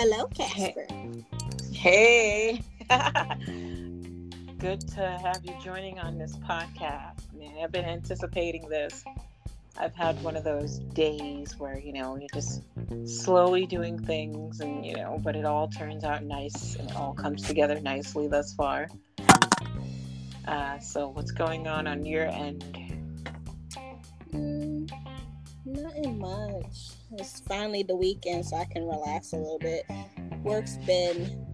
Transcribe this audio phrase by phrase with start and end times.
[0.00, 0.86] Hello, Casper.
[1.72, 2.62] Hey.
[4.58, 7.32] Good to have you joining on this podcast.
[7.36, 9.02] Man, I've been anticipating this.
[9.76, 12.62] I've had one of those days where, you know, you're just
[13.06, 17.12] slowly doing things and, you know, but it all turns out nice and it all
[17.12, 18.86] comes together nicely thus far.
[20.46, 22.62] Uh, so, what's going on on your end?
[24.32, 24.92] Mm,
[25.66, 26.97] nothing much.
[27.12, 29.84] It's finally the weekend, so I can relax a little bit.
[30.42, 31.46] Work's been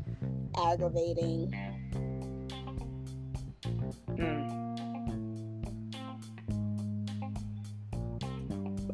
[0.56, 1.54] aggravating.
[4.08, 4.50] Mm.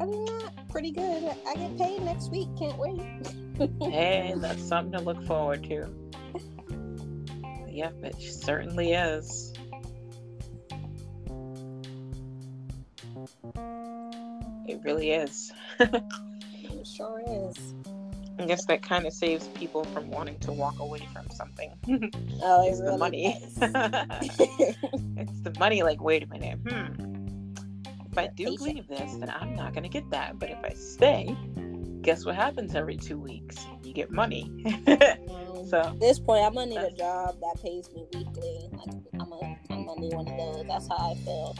[0.01, 1.35] Other than that, pretty good.
[1.47, 2.49] I get paid next week.
[2.59, 3.01] Can't wait.
[3.83, 5.87] Hey, that's something to look forward to.
[7.69, 9.53] Yep, it certainly is.
[14.67, 15.52] It really is.
[17.01, 17.74] sure is.
[18.38, 21.73] I guess that kind of saves people from wanting to walk away from something.
[22.43, 23.38] Oh, it it's really the money.
[25.18, 25.82] it's the money.
[25.82, 26.59] Like, wait a minute.
[26.66, 27.21] Hmm.
[28.10, 30.38] If I do leave this, then I'm not gonna get that.
[30.38, 31.37] But if I stay,
[32.01, 33.66] guess what happens every two weeks?
[33.84, 34.51] You get money.
[34.88, 38.68] Um, so At this point, I'm gonna need a job that pays me weekly.
[38.73, 40.66] Like I'm gonna, I'm gonna need one of those.
[40.66, 41.56] That's how I feel.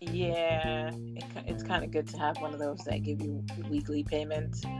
[0.00, 4.02] Yeah, it, it's kind of good to have one of those that give you weekly
[4.02, 4.64] payments.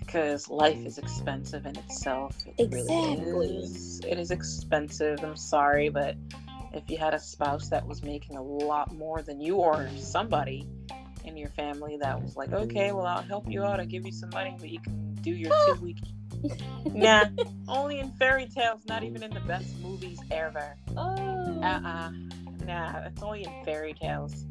[0.00, 2.36] Because life is expensive in itself.
[2.46, 3.18] It Exactly.
[3.20, 4.00] really is.
[4.06, 5.24] It is expensive.
[5.24, 6.14] I'm sorry, but
[6.72, 10.68] if you had a spouse that was making a lot more than you or somebody
[11.24, 13.80] in your family that was like, okay, well, I'll help you out.
[13.80, 15.98] I'll give you some money, but you can do your two week.
[16.86, 17.24] nah,
[17.66, 20.76] only in fairy tales, not even in the best movies ever.
[20.96, 21.60] Oh.
[21.62, 22.10] Uh uh
[22.66, 24.46] Nah, it's only in fairy tales.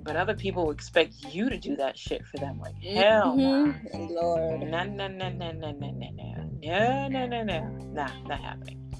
[0.00, 2.58] But other people expect you to do that shit for them.
[2.60, 3.74] Like, hell no.
[3.94, 4.10] Mhm.
[4.10, 4.60] Lord.
[4.60, 6.50] No, no, no, no, no, no, no, no.
[6.62, 7.60] No, no, no, no.
[7.92, 8.92] Nah, not happening.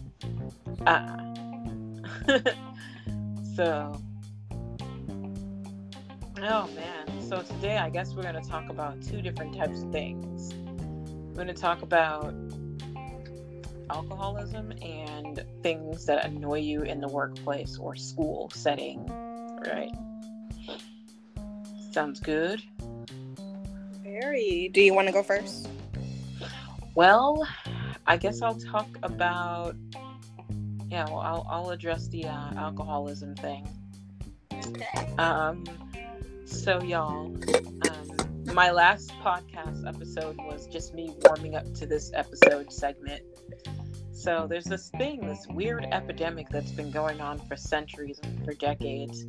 [0.87, 1.25] Uh-uh.
[3.57, 4.01] so,
[6.39, 7.23] oh man.
[7.29, 10.55] So today I guess we're going to talk about two different types of things.
[10.55, 12.35] We're going to talk about
[13.91, 19.07] alcoholism and things that annoy you in the workplace or school setting,
[19.67, 19.93] right?
[21.93, 22.63] Sounds good.
[24.03, 24.71] Very.
[24.73, 25.69] Do you want to go first?
[26.95, 27.47] Well,
[28.07, 29.77] I guess I'll talk about.
[30.91, 33.69] Yeah, well, I'll, I'll address the uh, alcoholism thing.
[34.53, 35.15] Okay.
[35.19, 35.65] Um,
[36.47, 42.73] so, y'all, um, my last podcast episode was just me warming up to this episode
[42.73, 43.23] segment.
[44.19, 48.53] So, there's this thing, this weird epidemic that's been going on for centuries and for
[48.53, 49.25] decades.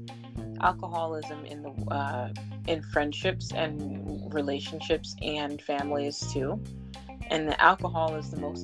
[0.61, 2.33] Alcoholism in the uh,
[2.67, 6.59] in friendships and relationships and families too.
[7.29, 8.63] And the alcohol is the most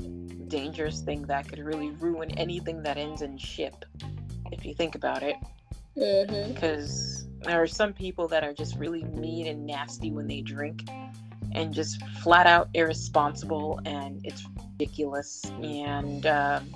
[0.50, 3.86] dangerous thing that could really ruin anything that ends in ship
[4.52, 5.36] if you think about it.
[5.98, 6.52] Mm-hmm.
[6.52, 10.84] because there are some people that are just really mean and nasty when they drink
[11.56, 14.44] and just flat out irresponsible and it's
[14.78, 15.44] ridiculous.
[15.64, 16.70] And um,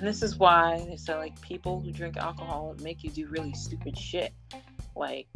[0.00, 3.98] this is why they say like people who drink alcohol make you do really stupid
[3.98, 4.32] shit.
[4.94, 5.26] Like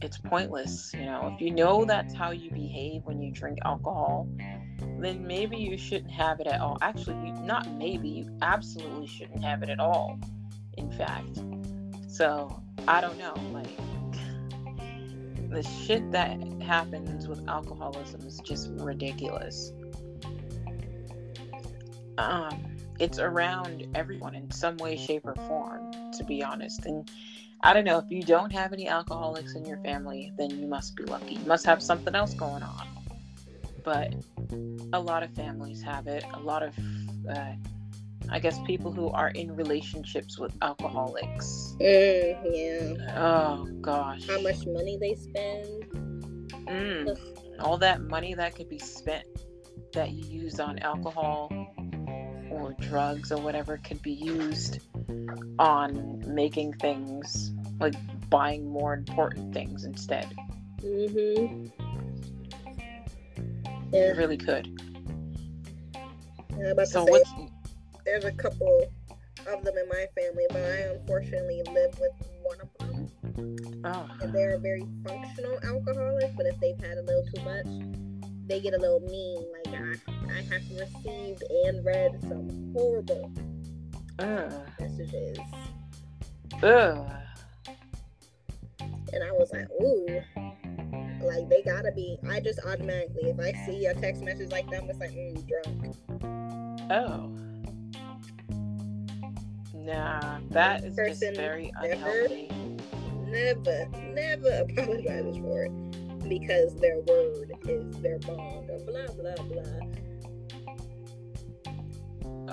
[0.00, 1.32] it's pointless you know?
[1.34, 4.28] If you know that's how you behave when you drink alcohol
[4.98, 6.78] then maybe you shouldn't have it at all.
[6.80, 10.18] Actually you, not maybe you absolutely shouldn't have it at all
[10.78, 11.42] in fact.
[12.08, 13.68] So i don't know like
[15.52, 19.72] the shit that happens with alcoholism is just ridiculous.
[22.18, 22.64] Um
[22.98, 26.86] it's around everyone in some way shape or form to be honest.
[26.86, 27.10] And
[27.62, 30.96] i don't know if you don't have any alcoholics in your family then you must
[30.96, 31.34] be lucky.
[31.36, 32.86] You must have something else going on.
[33.84, 34.14] But
[34.92, 36.24] a lot of families have it.
[36.34, 36.74] A lot of
[37.28, 37.52] uh,
[38.32, 43.20] i guess people who are in relationships with alcoholics Mm, yeah.
[43.20, 45.84] oh gosh How much money they spend?
[46.66, 47.16] Mm,
[47.60, 49.24] all that money that could be spent
[49.92, 51.50] that you use on alcohol
[52.50, 54.80] or drugs or whatever could be used
[55.58, 57.94] on making things like
[58.30, 60.34] buying more important things instead.
[60.82, 61.50] It
[63.92, 64.12] Yeah.
[64.12, 64.68] really could.
[66.70, 67.30] About So what's
[68.12, 68.90] there's a couple
[69.46, 72.12] of them in my family, but I unfortunately live with
[72.42, 73.82] one of them.
[73.86, 77.64] oh, And they're a very functional alcoholic, but if they've had a little too much,
[78.46, 79.42] they get a little mean.
[79.64, 83.32] Like I, I have received and read some horrible
[84.18, 85.38] ugh, messages,
[86.62, 87.10] ugh.
[89.14, 90.20] and I was like, ooh,
[91.26, 92.18] Like they gotta be.
[92.28, 95.96] I just automatically, if I see a text message like them, it's like mm, drunk.
[96.90, 97.41] Oh.
[99.84, 102.48] Nah, that is just very never- unhealthy.
[103.26, 109.62] Never, never apologizes for it because their word is their bond or blah blah blah.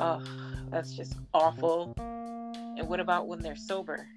[0.01, 0.21] Oh,
[0.71, 1.93] that's just awful.
[1.97, 4.07] And what about when they're sober?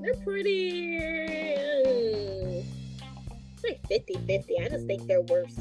[0.00, 0.98] They're pretty.
[1.00, 2.64] mm,
[3.64, 4.58] like 50 50.
[4.60, 5.58] I just think they're worse.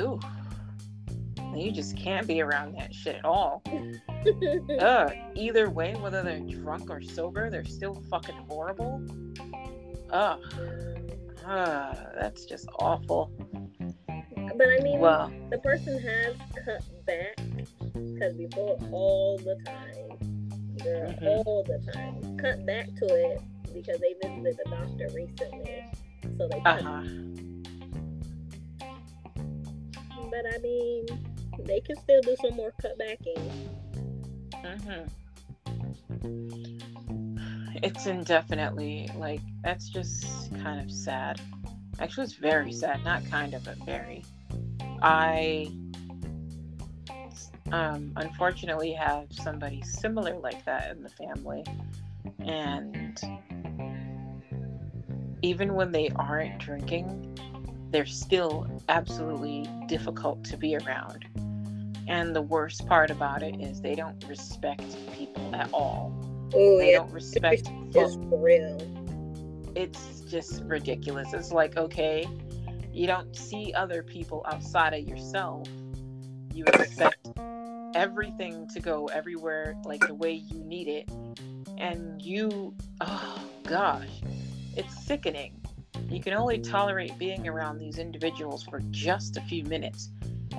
[0.00, 0.18] Ooh.
[1.54, 3.62] You just can't be around that shit at all.
[4.80, 5.12] Ugh.
[5.34, 9.02] Either way, whether they're drunk or sober, they're still fucking horrible.
[10.10, 10.40] Ugh.
[11.44, 13.30] That's just awful.
[14.56, 17.36] But I mean, Well, the person has cut back
[17.92, 20.18] because before all the time,
[20.82, 21.26] girl, Mhm.
[21.46, 23.40] all the time, cut back to it
[23.72, 25.84] because they visited the doctor recently.
[26.38, 27.02] So they uh huh.
[30.30, 31.06] But I mean,
[31.64, 33.50] they can still do some more cutbacking.
[34.64, 35.04] Mm-hmm.
[37.82, 41.40] It's indefinitely like that's just kind of sad.
[42.00, 43.04] Actually, it's very sad.
[43.04, 44.24] Not kind of, but very.
[45.02, 45.70] I
[47.72, 51.64] um, unfortunately have somebody similar like that in the family,
[52.40, 53.20] and
[55.42, 57.36] even when they aren't drinking,
[57.90, 61.26] they're still absolutely difficult to be around.
[62.06, 66.12] And the worst part about it is they don't respect people at all.
[66.54, 67.70] Oh They yeah, don't respect.
[67.92, 68.78] just for real.
[69.74, 71.32] It's just ridiculous.
[71.32, 72.26] It's like, okay,
[72.92, 75.66] you don't see other people outside of yourself.
[76.52, 77.28] You expect
[77.94, 81.08] everything to go everywhere like the way you need it.
[81.78, 84.08] And you, oh gosh,
[84.76, 85.60] it's sickening.
[86.10, 90.10] You can only tolerate being around these individuals for just a few minutes.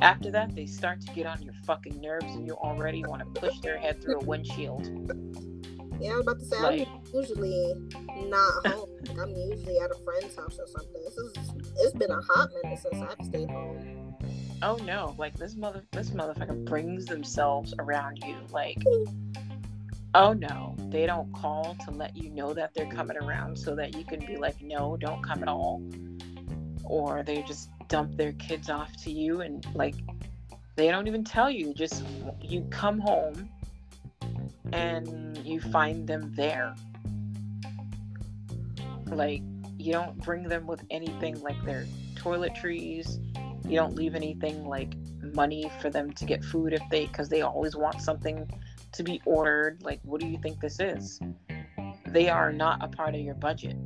[0.02, 3.40] After that, they start to get on your fucking nerves, and you already want to
[3.40, 4.88] push their head through a windshield.
[6.00, 7.74] Yeah, I was about to say Like- I'm usually
[8.28, 8.90] not home.
[9.20, 11.02] I'm usually at a friend's house or something.
[11.04, 11.34] This is
[11.78, 14.16] it's been a hot minute since I've stayed home.
[14.62, 18.36] Oh no, like this mother this motherfucker brings themselves around you.
[18.52, 18.84] Like
[20.14, 20.76] oh no.
[20.90, 24.20] They don't call to let you know that they're coming around so that you can
[24.26, 25.82] be like, no, don't come at all.
[26.84, 29.96] Or they just dump their kids off to you and like
[30.76, 31.74] they don't even tell you.
[31.74, 32.04] Just
[32.42, 33.50] you come home
[34.74, 36.76] and you find them there.
[39.08, 39.42] Like
[39.78, 41.86] you don't bring them with anything like their
[42.16, 43.20] toiletries.
[43.66, 44.96] You don't leave anything like
[45.34, 48.50] money for them to get food if they because they always want something
[48.94, 49.82] to be ordered.
[49.84, 51.20] Like what do you think this is?
[52.08, 53.78] They are not a part of your budget.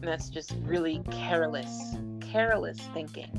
[0.00, 3.30] And that's just really careless, careless thinking.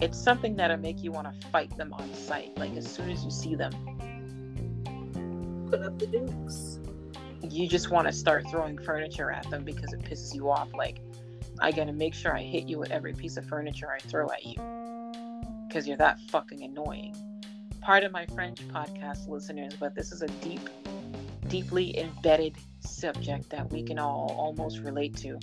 [0.00, 3.22] It's something that'll make you want to fight them on sight, like as soon as
[3.22, 3.72] you see them.
[5.70, 6.80] Put up the dukes.
[7.48, 10.72] you just want to start throwing furniture at them because it pisses you off.
[10.72, 11.00] Like,
[11.60, 14.46] I gotta make sure I hit you with every piece of furniture I throw at
[14.46, 14.54] you
[15.68, 17.14] because you're that fucking annoying.
[17.80, 20.68] Part of my French podcast listeners, but this is a deep,
[21.50, 25.38] deeply embedded subject that we can all almost relate to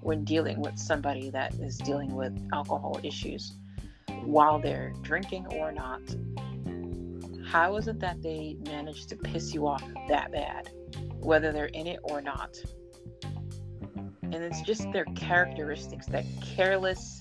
[0.00, 3.52] when dealing with somebody that is dealing with alcohol issues
[4.22, 6.00] while they're drinking or not.
[7.46, 10.70] How is it that they manage to piss you off that bad?
[11.20, 12.56] whether they're in it or not.
[14.22, 17.17] And it's just their characteristics that careless,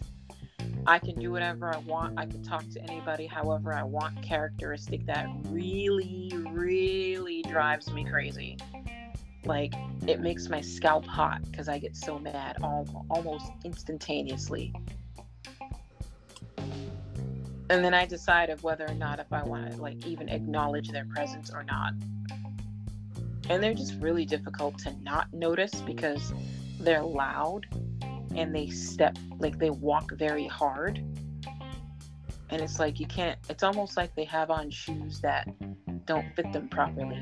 [0.87, 5.05] I can do whatever I want, I can talk to anybody however I want characteristic
[5.05, 8.57] that really, really drives me crazy.
[9.43, 9.73] Like,
[10.07, 14.73] it makes my scalp hot because I get so mad all, almost instantaneously.
[17.69, 20.89] And then I decide of whether or not if I want to like even acknowledge
[20.89, 21.93] their presence or not
[23.49, 26.33] and they're just really difficult to not notice because
[26.79, 27.65] they're loud
[28.35, 31.03] and they step like they walk very hard.
[32.49, 35.47] And it's like you can't it's almost like they have on shoes that
[36.05, 37.21] don't fit them properly.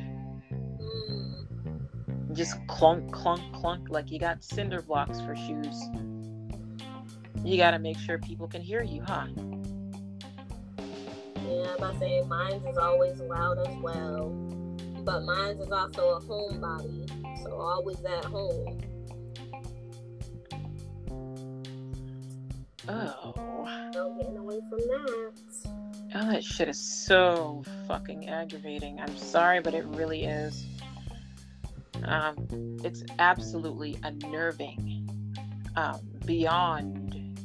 [2.33, 3.89] Just clunk clunk clunk.
[3.89, 5.81] Like you got cinder blocks for shoes.
[7.43, 9.27] You got to make sure people can hear you huh?
[11.47, 14.29] Yeah, I'm about to say mine is always loud as well.
[15.03, 18.81] But mine is also a homebody, so always at home.
[22.87, 23.33] Oh
[23.93, 25.33] No getting away from that.
[26.15, 28.99] Oh, that shit is so fucking aggravating.
[28.99, 30.65] I'm sorry, but it really is.
[32.05, 32.47] Um,
[32.83, 35.09] it's absolutely unnerving
[35.75, 37.39] um, beyond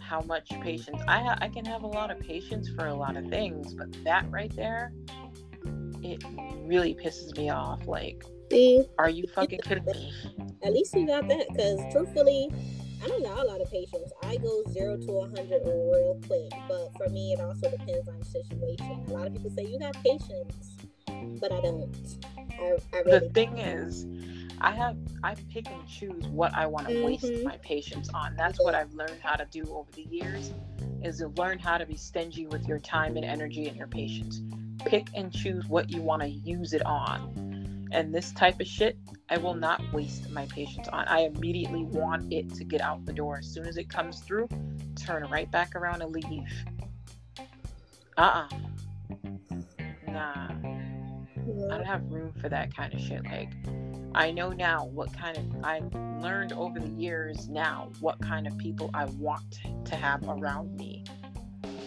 [0.00, 3.16] how much patience I ha- I can have a lot of patience for a lot
[3.16, 4.92] of things, but that right there,
[6.02, 6.24] it
[6.64, 7.86] really pisses me off.
[7.86, 10.12] Like, See, are you fucking kidding me?
[10.62, 12.50] at least you got that, because truthfully,
[13.06, 14.12] I don't got a lot of patience.
[14.24, 18.18] I go zero to a hundred real quick, but for me, it also depends on
[18.18, 19.04] the situation.
[19.08, 20.76] A lot of people say you got patience,
[21.40, 21.88] but I don't.
[22.58, 24.08] I, I The really thing is,
[24.60, 27.44] I have I pick and choose what I want to waste Mhm.
[27.44, 28.34] my patience on.
[28.36, 30.52] That's what I've learned how to do over the years,
[31.04, 34.42] is to learn how to be stingy with your time and energy and your patience.
[34.84, 37.55] Pick and choose what you want to use it on.
[37.96, 38.98] And this type of shit,
[39.30, 41.08] I will not waste my patience on.
[41.08, 43.38] I immediately want it to get out the door.
[43.38, 44.48] As soon as it comes through,
[44.96, 46.52] turn right back around and leave.
[48.18, 48.48] Uh uh
[50.08, 50.48] Nah.
[50.48, 53.24] I don't have room for that kind of shit.
[53.24, 53.50] Like,
[54.14, 55.90] I know now what kind of I've
[56.22, 61.02] learned over the years now what kind of people I want to have around me.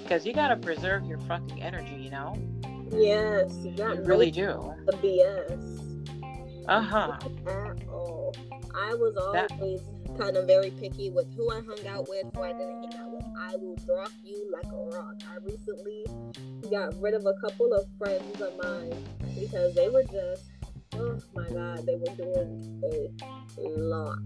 [0.01, 2.35] Because you gotta preserve your fucking energy, you know.
[2.91, 4.73] yes, you You really do.
[4.87, 5.79] the BS.
[6.69, 7.17] Uh huh.
[7.47, 8.35] at all.
[8.75, 9.81] I was That- always
[10.17, 13.11] kind of very picky with who I hung out with, who I didn't hang out
[13.11, 13.25] with.
[13.37, 15.15] I will drop you like a rock.
[15.31, 16.05] I recently
[16.69, 18.93] got rid of a couple of friends of mine
[19.39, 20.43] because they were just,
[20.95, 23.19] oh my god, they were doing
[23.57, 24.19] a lot.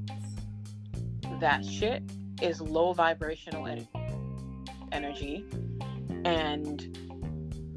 [1.40, 2.04] That shit
[2.42, 3.88] is low vibrational en-
[4.92, 5.46] energy,
[6.26, 6.98] and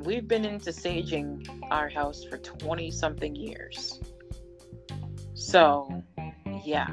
[0.04, 4.00] we've been into saging our house for twenty something years.
[5.46, 6.02] So,
[6.64, 6.92] yeah,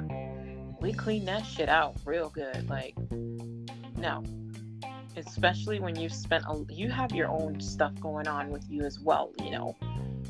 [0.80, 2.70] we clean that shit out real good.
[2.70, 2.94] Like,
[3.98, 4.24] no,
[5.18, 9.00] especially when you've spent a, you have your own stuff going on with you as
[9.00, 9.32] well.
[9.44, 9.76] You know,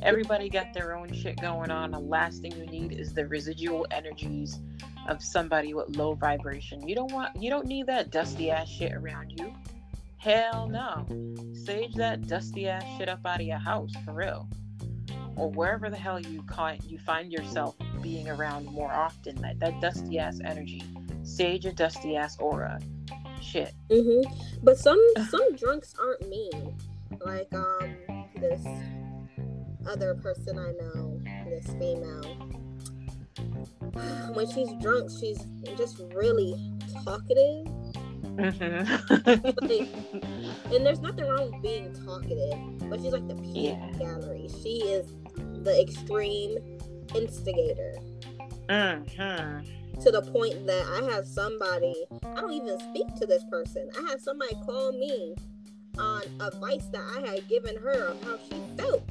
[0.01, 1.91] everybody got their own shit going on.
[1.91, 4.57] The last thing you need is the residual energies
[5.09, 6.87] of somebody with low vibration.
[6.87, 9.53] You don't want, you don't need that dusty ass shit around you.
[10.15, 11.05] Hell no.
[11.53, 14.47] Sage that dusty ass shit up out of your house for real
[15.35, 19.79] or wherever the hell you ca- you find yourself being around more often that, that
[19.81, 20.83] dusty ass energy
[21.23, 22.79] sage a dusty ass aura
[23.41, 24.21] shit hmm
[24.61, 26.75] But some some drunks aren't mean.
[27.19, 27.95] Like um
[28.39, 28.65] this
[29.87, 32.37] other person I know, this female.
[34.33, 35.45] When she's drunk, she's
[35.77, 36.55] just really
[37.03, 37.67] talkative.
[38.37, 39.43] mm-hmm.
[40.73, 43.91] And there's nothing wrong with being talkative, but she's like the peak Yeah.
[43.99, 44.47] gallery.
[44.63, 45.11] She is
[45.63, 46.57] the extreme
[47.15, 47.95] instigator
[48.69, 50.01] mm-hmm.
[50.01, 53.89] to the point that I have somebody, I don't even speak to this person.
[53.97, 55.35] I had somebody call me
[55.97, 59.03] on advice that I had given her of how she felt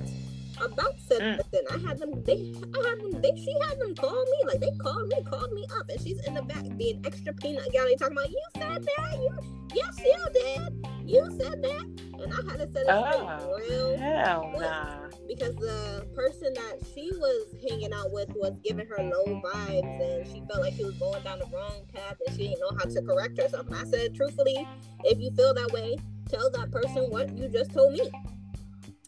[0.60, 1.36] about said Mm.
[1.36, 1.64] person.
[1.70, 4.70] I had them, they, I had them, they, she had them call me, like they
[4.78, 8.16] called me, called me up, and she's in the back being extra peanut gallery talking
[8.16, 9.30] about, you said that, you,
[9.74, 11.84] yes, you did, you said that,
[12.22, 17.10] and I had to set it oh real hell nah because the person that she
[17.12, 20.94] was hanging out with was giving her low vibes and she felt like she was
[20.98, 23.66] going down the wrong path and she didn't know how to correct herself.
[23.68, 24.66] And I said, truthfully,
[25.04, 25.96] if you feel that way,
[26.28, 28.10] tell that person what you just told me.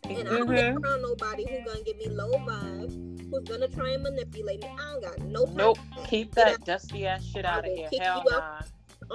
[0.08, 0.84] And I don't hang Mhm.
[0.84, 4.68] around nobody who's gonna give me low vibes, who's gonna try and manipulate me.
[4.68, 6.08] I don't got no time nope that.
[6.08, 8.60] keep Get that dusty ass shit out of here kick hell you nah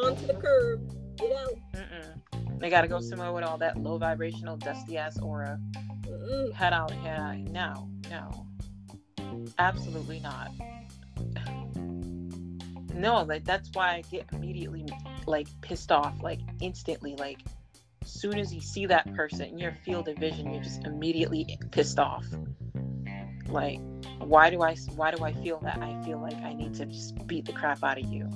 [0.07, 0.81] onto the curb.
[1.17, 1.53] Get out.
[1.73, 2.59] Mm-mm.
[2.59, 5.59] they gotta go somewhere with all that low vibrational dusty ass aura
[6.03, 6.51] Mm-mm.
[6.53, 8.45] head out yeah no no
[9.59, 10.51] absolutely not
[12.93, 14.85] no like that's why i get immediately
[15.27, 17.39] like pissed off like instantly like
[18.11, 21.99] soon as you see that person in your field of vision you're just immediately pissed
[21.99, 22.25] off
[23.47, 23.79] like
[24.19, 27.25] why do i why do i feel that i feel like i need to just
[27.27, 28.27] beat the crap out of you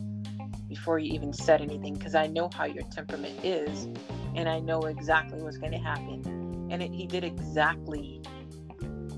[0.68, 3.86] before you even said anything because i know how your temperament is
[4.36, 8.22] and i know exactly what's going to happen and it, he did exactly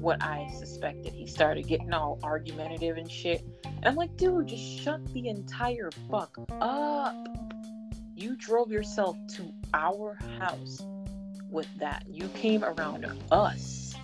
[0.05, 1.13] what I suspected.
[1.13, 3.43] He started getting all argumentative and shit.
[3.65, 7.15] And I'm like, dude, just shut the entire fuck up.
[8.15, 10.81] You drove yourself to our house
[11.49, 12.05] with that.
[12.07, 13.95] You came around us.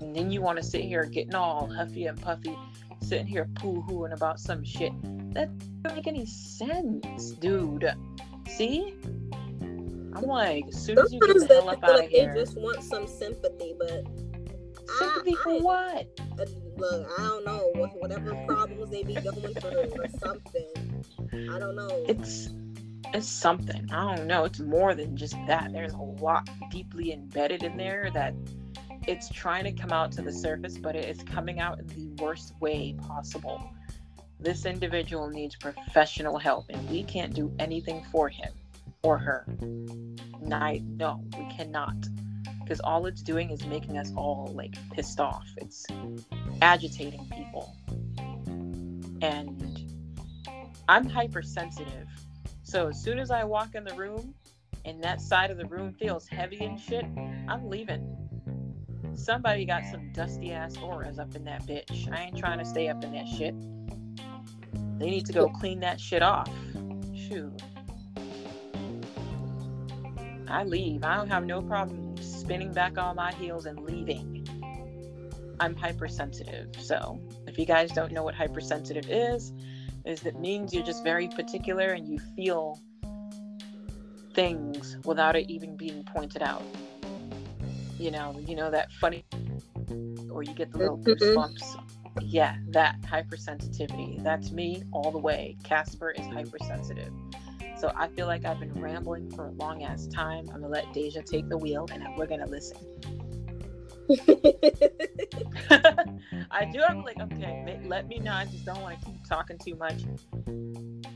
[0.00, 2.56] And then you want to sit here getting all huffy and puffy,
[3.02, 4.92] sitting here poo hooing about some shit.
[5.34, 5.50] That
[5.82, 7.90] doesn't make any sense, dude.
[8.48, 8.94] See?
[10.14, 12.26] I'm like, as soon as you get the hell up feel out of like they
[12.34, 14.04] just want some sympathy, but
[14.98, 16.20] Sympathy I, for I, what?
[16.38, 16.44] uh,
[16.76, 21.52] look, I don't know whatever problems they be going through or something.
[21.52, 22.04] I don't know.
[22.08, 22.50] It's
[23.14, 23.90] it's something.
[23.90, 24.44] I don't know.
[24.44, 25.72] It's more than just that.
[25.72, 28.34] There's a lot deeply embedded in there that
[29.06, 32.22] it's trying to come out to the surface, but it is coming out in the
[32.22, 33.70] worst way possible.
[34.40, 38.52] This individual needs professional help, and we can't do anything for him
[39.02, 39.46] or her.
[40.40, 41.96] No, we cannot.
[42.62, 45.46] Because all it's doing is making us all like pissed off.
[45.56, 45.86] It's
[46.60, 47.76] agitating people.
[49.22, 49.94] And
[50.88, 52.08] I'm hypersensitive.
[52.66, 54.34] So as soon as I walk in the room
[54.84, 57.04] and that side of the room feels heavy and shit,
[57.46, 58.04] I'm leaving.
[59.14, 62.12] Somebody got some dusty ass auras up in that bitch.
[62.12, 63.54] I ain't trying to stay up in that shit.
[64.98, 66.50] They need to go clean that shit off.
[67.14, 67.62] Shoot.
[70.48, 71.04] I leave.
[71.04, 74.44] I don't have no problem spinning back on my heels and leaving.
[75.60, 76.74] I'm hypersensitive.
[76.80, 79.52] So, if you guys don't know what hypersensitive is,
[80.06, 82.80] is it means you're just very particular and you feel
[84.34, 86.62] things without it even being pointed out.
[87.98, 89.24] You know, you know that funny
[90.30, 91.16] or you get the little Mhm.
[91.18, 91.76] goosebumps.
[92.22, 94.22] Yeah, that hypersensitivity.
[94.22, 95.56] That's me all the way.
[95.64, 97.12] Casper is hypersensitive.
[97.78, 100.48] So I feel like I've been rambling for a long ass time.
[100.48, 102.78] I'm gonna let Deja take the wheel and we're gonna listen.
[106.50, 108.32] I do I'm like okay, let me know.
[108.32, 110.04] I just don't want to keep talking too much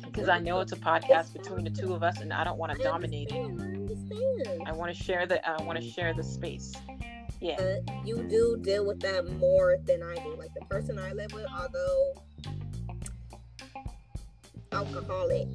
[0.07, 2.73] because I know it's a podcast between the two of us, and I don't want
[2.77, 4.67] to dominate it.
[4.67, 6.73] I want to share the I want to share the space.
[7.41, 10.35] Yeah, But you do deal with that more than I do.
[10.37, 12.15] Like the person I live with, although
[14.73, 15.49] alcoholic,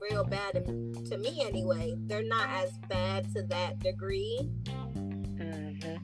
[0.00, 0.64] real bad
[1.10, 4.48] to me anyway, they're not as bad to that degree.
[5.52, 5.96] Hmm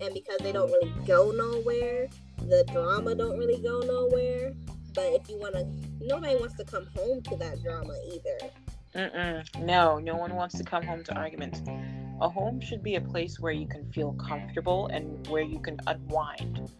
[0.00, 2.08] And because they don't really go nowhere,
[2.38, 4.52] the drama don't really go nowhere.
[4.94, 5.66] But if you want to,
[6.06, 8.50] nobody wants to come home to that drama either.
[8.94, 9.64] Mm-mm.
[9.64, 11.62] No, no one wants to come home to arguments.
[12.20, 15.78] A home should be a place where you can feel comfortable and where you can
[15.86, 16.70] unwind.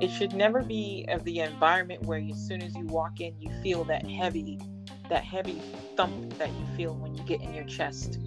[0.00, 3.40] It should never be of the environment where you, as soon as you walk in,
[3.40, 4.58] you feel that heavy,
[5.08, 5.60] that heavy
[5.96, 8.18] thump that you feel when you get in your chest.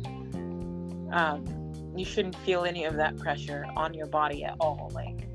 [1.12, 1.44] Um,
[2.00, 4.92] you shouldn't feel any of that pressure on your body at all.
[4.94, 5.28] Like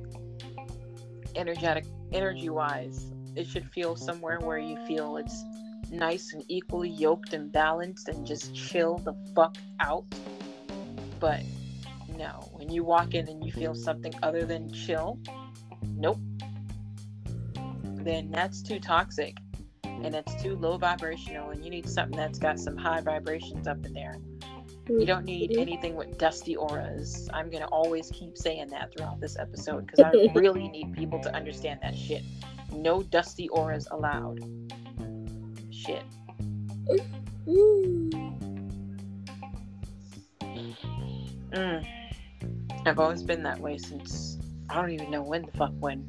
[1.36, 5.44] energetic, energy-wise, it should feel somewhere where you feel it's
[5.90, 10.04] nice and equally yoked and balanced and just chill the fuck out.
[11.20, 11.42] But
[12.16, 15.18] no, when you walk in and you feel something other than chill,
[15.94, 16.18] nope.
[17.84, 19.36] Then that's too toxic
[19.84, 23.84] and it's too low vibrational and you need something that's got some high vibrations up
[23.84, 24.16] in there.
[24.88, 25.58] You don't need Mhm.
[25.60, 27.28] anything with dusty auras.
[27.34, 31.20] I'm going to always keep saying that throughout this episode because I really need people
[31.20, 32.22] to understand that shit.
[32.72, 34.40] No dusty auras allowed.
[35.70, 36.02] Shit.
[41.52, 41.86] Mm.
[42.86, 44.38] I've always been that way since
[44.70, 46.08] I don't even know when the fuck when.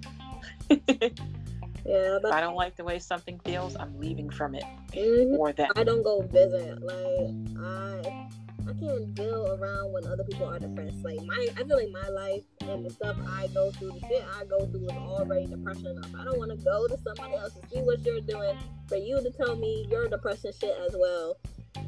[1.86, 5.38] Yeah, I don't like the way something feels, I'm leaving from it Mhm.
[5.38, 5.72] or that.
[5.76, 6.82] I don't go visit.
[6.84, 8.29] Like I,
[8.70, 11.04] I can't deal around when other people are depressed.
[11.04, 14.24] Like my, I feel like my life and the stuff I go through, the shit
[14.40, 16.12] I go through is already depression enough.
[16.20, 18.56] I don't want to go to somebody else to see what you're doing
[18.88, 21.38] for you to tell me your depression shit as well,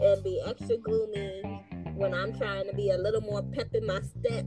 [0.02, 1.62] and be extra gloomy
[1.94, 4.46] when I'm trying to be a little more pep in my step,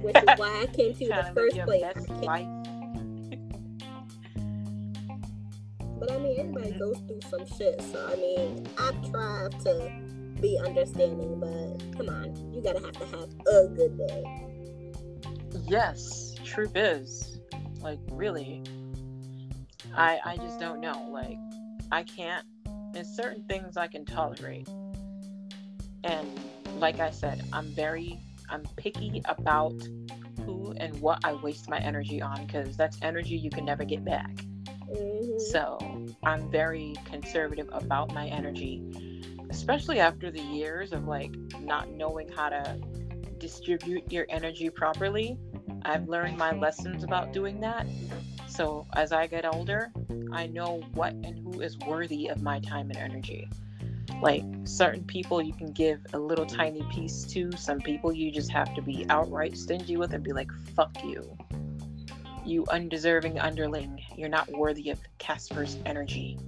[0.00, 1.82] which is why I came to you in the first place.
[1.82, 2.48] best I life.
[5.98, 6.78] But I mean, everybody mm-hmm.
[6.78, 7.82] goes through some shit.
[7.82, 10.09] So I mean, I try to
[10.40, 14.24] be understanding, but come on, you gotta have to have a good day.
[15.66, 17.40] Yes, truth is,
[17.80, 18.62] like really,
[19.96, 21.08] I I just don't know.
[21.10, 21.38] Like,
[21.92, 22.44] I can't.
[22.92, 24.68] There's certain things I can tolerate,
[26.04, 26.28] and
[26.78, 29.74] like I said, I'm very I'm picky about
[30.44, 34.04] who and what I waste my energy on because that's energy you can never get
[34.04, 34.30] back.
[34.88, 35.78] hmm So
[36.24, 38.82] I'm very conservative about my energy,
[39.50, 42.78] especially after the years of like not knowing how to
[43.38, 45.36] distribute your energy properly.
[45.82, 47.86] I've learned my lessons about doing that.
[48.48, 49.92] So as I get older,
[50.32, 53.50] I know what and who is worthy of my time and energy.
[54.22, 58.50] Like certain people you can give a little tiny piece to, some people you just
[58.50, 61.36] have to be outright stingy with and be like, fuck you
[62.44, 64.02] you undeserving underling.
[64.16, 66.38] You're not worthy of Casper's energy.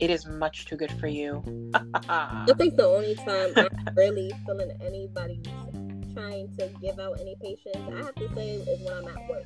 [0.00, 1.42] It is much too good for you.
[1.74, 5.42] I think the only time I'm really feeling anybody's
[6.14, 9.44] trying to give out any patience, I have to say, is when I'm at work.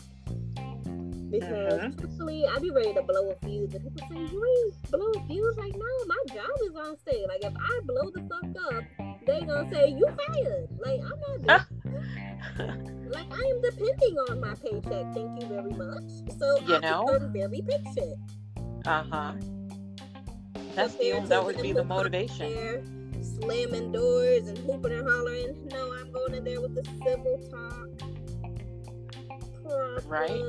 [1.30, 1.98] Because Mhm.
[1.98, 5.26] truthfully, I be ready to blow a fuse, and people say, "You ain't blow a
[5.26, 7.26] fuse." Like, no, my job is on stage.
[7.26, 8.84] Like, if I blow the fuck up,
[9.26, 10.68] they gonna say you fired.
[10.78, 11.66] Like, I'm not.
[11.82, 15.14] doing- like I am depending on my paycheck.
[15.14, 16.10] Thank you very much.
[16.38, 17.18] So You I know?
[17.32, 18.18] very patient.
[18.84, 19.32] Uh huh.
[20.74, 22.54] That's the that would be the motivation.
[22.54, 22.82] there
[23.22, 25.68] slamming doors and hooping and hollering.
[25.70, 27.88] No, I'm going in there with the civil talk.
[29.62, 30.42] Proper, Right.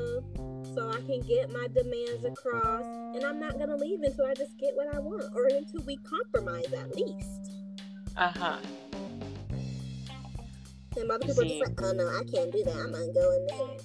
[0.73, 2.83] So I can get my demands across,
[3.15, 5.97] and I'm not gonna leave until I just get what I want, or until we
[5.97, 7.53] compromise at least.
[8.17, 8.57] Uh huh.
[10.97, 12.75] And other people are just like, oh no, I can't do that.
[12.75, 13.77] I'm gonna go in there,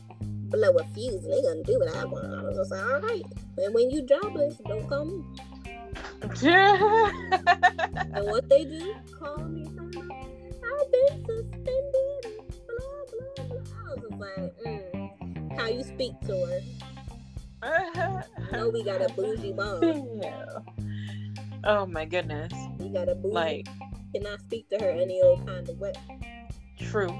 [0.50, 2.34] blow a fuse, and they're gonna do what I want.
[2.34, 3.24] I was just like, all right.
[3.58, 5.24] And when you jobless, don't call me.
[6.20, 6.32] And
[8.26, 12.22] what they do, call me I've been suspended,
[12.66, 13.62] blah, blah, blah.
[13.76, 16.60] I was just like, mm, how you speak to her.
[18.52, 19.82] Know we got a bougie mom.
[20.22, 20.44] Yeah.
[21.64, 22.52] Oh my goodness.
[22.78, 23.34] We got a bougie.
[23.34, 23.68] Like,
[24.14, 25.92] cannot speak to her any old kind of way.
[26.78, 27.16] true,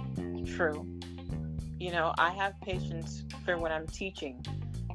[0.46, 0.86] true.
[1.78, 4.44] You know, I have patience for when I'm teaching.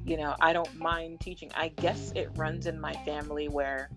[0.06, 1.50] You know, I don't mind teaching.
[1.56, 3.90] I guess it runs in my family where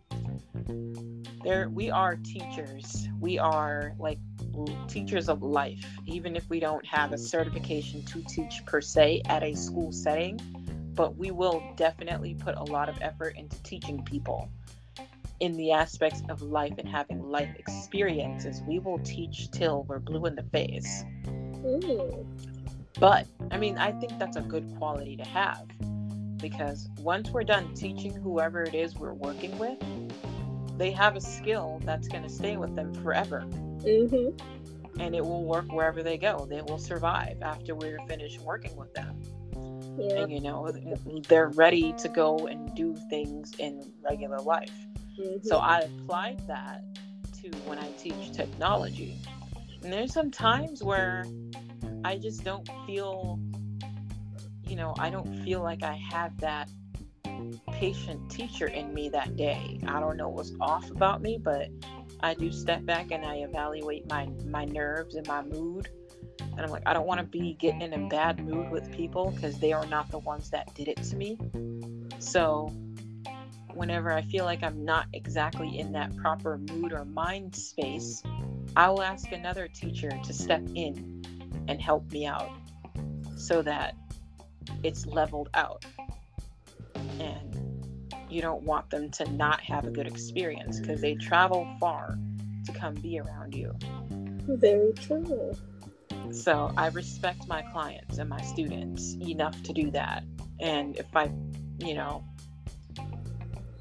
[1.43, 3.09] there we are teachers.
[3.21, 4.19] We are like
[4.89, 9.43] teachers of life, even if we don't have a certification to teach per se at
[9.43, 10.41] a school setting.
[10.95, 14.49] But we will definitely put a lot of effort into teaching people
[15.41, 18.63] in the aspects of life and having life experiences.
[18.67, 21.05] We will teach till we're blue in the face.
[21.27, 22.27] Mm.
[22.99, 25.67] But I mean, I think that's a good quality to have
[26.41, 29.79] because once we're done teaching whoever it is we're working with,
[30.79, 33.47] they have a skill that's going to stay with them forever
[33.85, 35.01] Mm-hmm.
[35.01, 36.47] and it will work wherever they go.
[36.49, 39.21] They will survive after we're finished working with them.
[39.99, 40.23] Yeah.
[40.23, 40.73] And you know,
[41.29, 44.73] they're ready to go and do things in regular life.
[45.19, 45.45] mhm.
[45.45, 46.83] So I applied that
[47.43, 49.17] to when I teach technology.
[49.83, 51.25] And there's some times where
[52.05, 53.39] I just don't feel,
[54.69, 56.69] you know, I don't feel like I have that
[57.73, 59.81] patient teacher in me that day.
[59.87, 61.69] I don't know what's off about me, but
[62.21, 65.89] I do step back and I evaluate my my nerves and my mood.
[66.41, 69.31] And I'm like, I don't want to be getting in a bad mood with people
[69.31, 71.39] because they are not the ones that did it to me.
[72.19, 72.73] So
[73.75, 78.23] whenever I feel like I'm not exactly in that proper mood or mind space,
[78.75, 81.23] I will ask another teacher to step in
[81.69, 82.51] and help me out
[83.37, 83.95] so that
[84.83, 85.85] it's leveled out.
[87.19, 87.57] And
[88.29, 92.19] you don't want them to not have a good experience because they travel far
[92.67, 93.75] to come be around you.
[94.49, 95.55] Very true.
[96.31, 100.25] So I respect my clients and my students enough to do that.
[100.61, 101.31] And if I,
[101.79, 102.25] you know,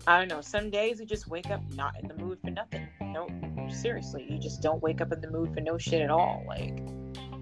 [0.08, 2.88] I don't know, some days you just wake up not in the mood for nothing.
[3.02, 3.28] No,
[3.70, 6.44] seriously, you just don't wake up in the mood for no shit at all.
[6.48, 6.78] Like,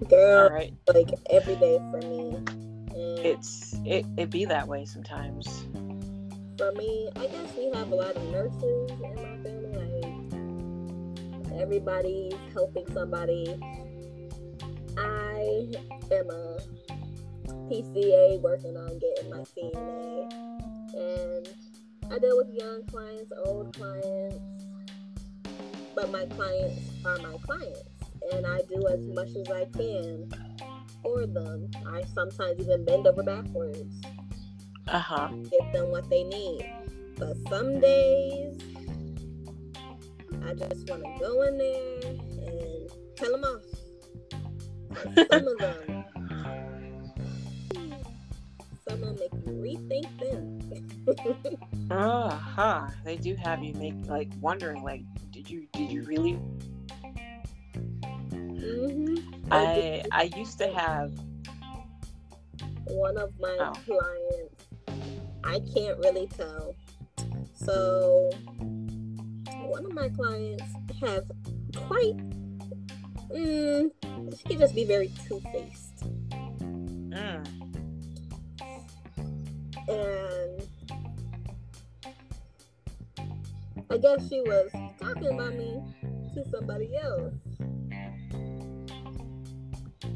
[0.08, 2.63] Girl, all right, like every day for me.
[2.94, 5.66] And it's it it be that way sometimes.
[6.56, 10.00] for me, I guess we have a lot of nurses in my family.
[11.44, 13.58] Like everybody's helping somebody.
[14.96, 15.66] I
[16.12, 16.58] am a
[17.68, 20.32] PCA working on getting my CNA,
[20.94, 21.48] and
[22.12, 24.38] I deal with young clients, old clients,
[25.96, 27.82] but my clients are my clients,
[28.32, 30.30] and I do as much as I can
[31.04, 31.70] for them.
[31.86, 34.02] I sometimes even bend over backwards
[34.88, 35.28] Uh huh.
[35.50, 36.66] get them what they need.
[37.18, 38.58] But some days,
[40.42, 42.00] I just want to go in there
[42.48, 43.62] and tell them off.
[45.30, 46.04] Some of them,
[48.88, 50.60] some of them make you rethink them.
[51.90, 52.88] Uh huh.
[53.04, 56.40] They do have you make like wondering, like, did you did you really?
[58.46, 61.12] hmm I I used to have.
[62.86, 63.72] one of my Oh.
[63.86, 64.66] clients,
[65.42, 66.74] I can't really tell.
[67.54, 68.30] So,
[69.48, 70.62] one of my clients
[71.00, 71.24] have
[71.88, 72.16] quite,
[73.30, 73.90] mm,
[74.36, 76.04] she can just be very two faced.
[76.30, 77.42] Mm,
[79.88, 80.68] and
[83.90, 85.82] I guess she was talking about me
[86.34, 87.32] to somebody else.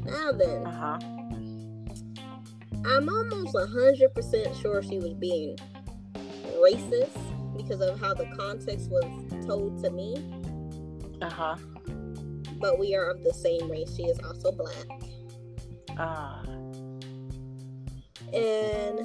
[0.09, 0.99] Now then, uh huh.
[2.85, 5.57] I'm almost hundred percent sure she was being
[6.57, 7.17] racist
[7.57, 9.03] because of how the context was
[9.45, 10.15] told to me.
[11.21, 11.55] Uh huh.
[12.59, 13.95] But we are of the same race.
[13.95, 14.87] She is also black,
[15.97, 16.43] Ah.
[18.33, 18.99] and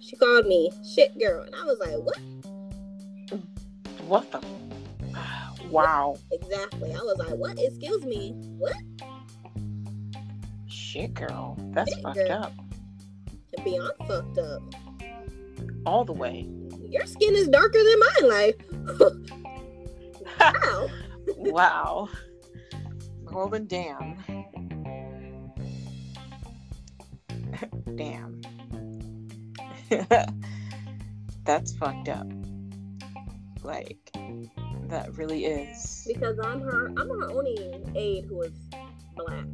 [0.00, 2.18] she called me shit girl, and I was like, "What?"
[4.06, 4.40] What the?
[5.70, 6.16] Wow.
[6.32, 6.92] Exactly.
[6.92, 7.58] I was like, "What?
[7.58, 8.74] Excuse me, what?"
[10.90, 11.56] Shit, girl.
[11.70, 12.52] That's Shit, fucked up.
[13.56, 14.60] And beyond fucked up.
[15.86, 16.48] All the way.
[16.88, 18.28] Your skin is darker than mine.
[18.28, 18.64] Like,
[20.40, 20.88] wow.
[21.28, 22.08] wow.
[23.30, 24.16] Well then damn.
[27.94, 28.40] damn.
[31.44, 32.26] That's fucked up.
[33.62, 34.10] Like
[34.88, 36.08] that really is.
[36.12, 36.88] Because I'm her.
[36.96, 38.50] I'm her only aide who is
[39.14, 39.46] black.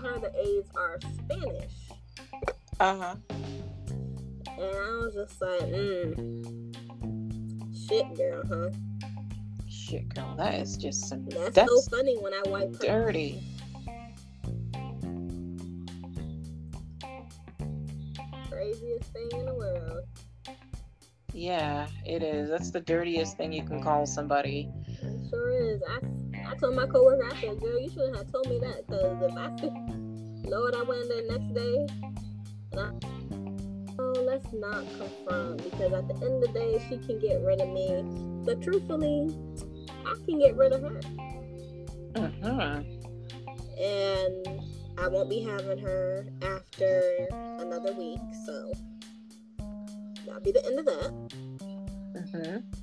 [0.00, 1.72] Her other aides are Spanish.
[2.80, 3.14] Uh-huh.
[3.30, 6.74] And I was just like, mm.
[7.88, 8.70] Shit, girl, huh?
[9.68, 12.78] Shit girl, that is just some That's, that's so funny when I wipe her.
[12.86, 13.42] dirty.
[18.50, 20.04] Craziest thing in the world.
[21.34, 22.48] Yeah, it is.
[22.48, 24.70] That's the dirtiest thing you can call somebody.
[25.02, 25.82] It sure is.
[25.88, 25.98] I,
[26.52, 28.86] I told my coworker, I said, girl, you shouldn't have told me that.
[28.86, 29.48] Because if I
[30.50, 31.86] know what I went there next day,
[32.72, 32.90] and I,
[33.98, 35.64] oh, let's not confront.
[35.64, 38.04] Because at the end of the day, she can get rid of me.
[38.44, 39.34] But truthfully,
[40.04, 41.00] I can get rid of her.
[42.14, 42.82] Uh-huh.
[43.80, 44.60] and
[44.98, 47.02] I won't be having her after
[47.58, 48.70] another week, so
[50.26, 51.28] that'll be the end of that.
[52.14, 52.81] Mm-hmm.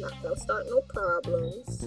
[0.00, 1.82] Not gonna start no problems.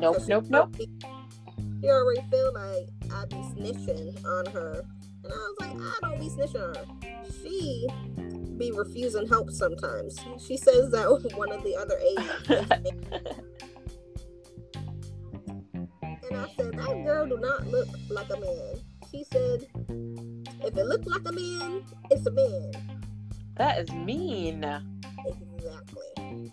[0.00, 0.76] Nope, nope, nope.
[0.78, 4.84] She already feel like I be snitching on her,
[5.24, 6.84] and I was like, I don't be snitching on her.
[7.42, 7.88] She
[8.58, 10.18] be refusing help sometimes.
[10.46, 13.42] She says that one of the other aides.
[16.30, 18.74] And I said, that girl do not look like a man.
[19.10, 19.66] She said,
[20.62, 22.72] if it looked like a man, it's a man.
[23.56, 24.62] That is mean.
[25.26, 26.52] Exactly.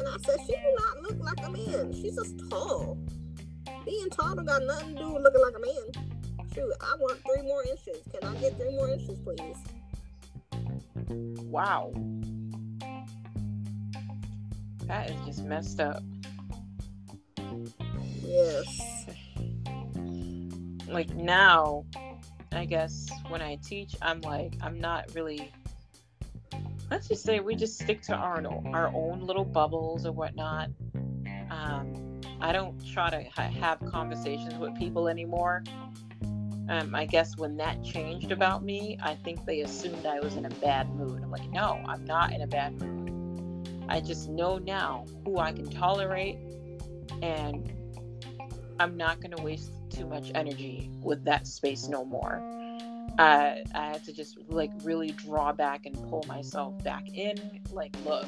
[0.00, 1.92] And I said, she do not look like a man.
[1.92, 2.96] She's just tall.
[3.84, 6.46] Being tall don't got nothing to do with looking like a man.
[6.54, 7.98] Shoot, I want three more inches.
[8.10, 9.58] Can I get three more inches, please?
[11.44, 11.92] Wow.
[14.86, 16.02] That is just messed up.
[18.22, 19.06] Yes.
[20.88, 21.84] Like now,
[22.52, 25.52] I guess when I teach, I'm like, I'm not really.
[26.90, 30.70] Let's just say we just stick to our our own little bubbles or whatnot.
[31.50, 35.62] Um, I don't try to ha- have conversations with people anymore.
[36.68, 40.44] Um, I guess when that changed about me, I think they assumed I was in
[40.44, 41.22] a bad mood.
[41.22, 43.00] I'm like, no, I'm not in a bad mood.
[43.88, 46.38] I just know now who I can tolerate,
[47.22, 47.72] and
[48.78, 52.40] I'm not going to waste too much energy with that space no more.
[53.18, 57.60] Uh, I had to just like really draw back and pull myself back in.
[57.70, 58.26] Like, look,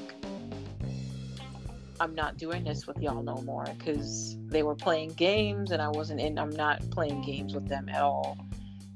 [2.00, 5.88] I'm not doing this with y'all no more because they were playing games and I
[5.88, 6.38] wasn't in.
[6.38, 8.36] I'm not playing games with them at all.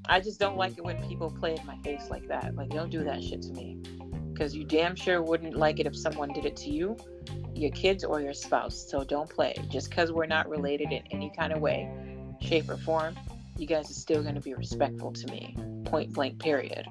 [0.09, 2.55] I just don't like it when people play in my face like that.
[2.55, 3.81] Like, don't do that shit to me
[4.37, 6.97] because you damn sure wouldn't like it if someone did it to you,
[7.55, 8.77] your kids, or your spouse.
[8.91, 9.55] So don't play.
[9.69, 11.91] Just because we're not related in any kind of way,
[12.41, 13.17] shape, or form,
[13.59, 15.57] you guys are still going to be respectful to me.
[15.85, 16.87] Point blank, period.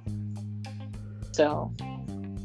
[1.32, 1.72] So,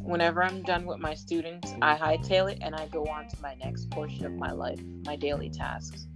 [0.03, 3.55] whenever I'm done with my students, I hightail it and I go on to my
[3.55, 6.07] next portion of my life, my daily tasks.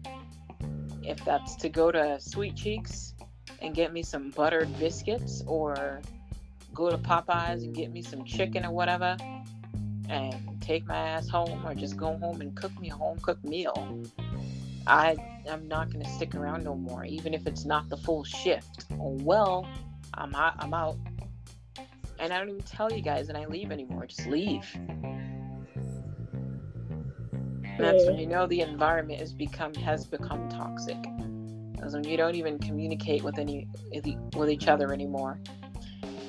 [1.03, 3.15] If that's to go to Sweet Cheeks
[3.61, 6.01] and get me some buttered biscuits or
[6.73, 9.17] go to Popeyes and get me some chicken or whatever
[10.09, 13.45] and take my ass home or just go home and cook me a home cooked
[13.45, 14.03] meal.
[14.87, 15.17] I
[15.51, 18.87] I'm not gonna stick around no more, even if it's not the full shift.
[18.93, 19.69] Oh well,
[20.15, 20.97] I'm out, I'm out.
[22.19, 24.07] And I don't even tell you guys that I leave anymore.
[24.07, 24.67] Just leave.
[27.77, 30.97] And that's when you know the environment has become has become toxic.
[31.79, 33.69] That's when you don't even communicate with any
[34.37, 35.41] with each other anymore.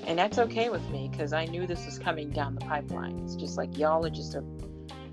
[0.08, 3.20] And that's okay with me because I knew this was coming down the pipeline.
[3.20, 4.44] It's just like y'all are just a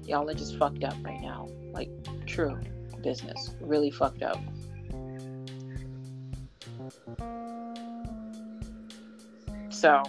[0.04, 1.48] y'all are just fucked up right now.
[1.72, 1.90] Like
[2.26, 2.58] true
[3.02, 3.54] business.
[3.60, 4.38] Really fucked up.
[9.70, 10.02] So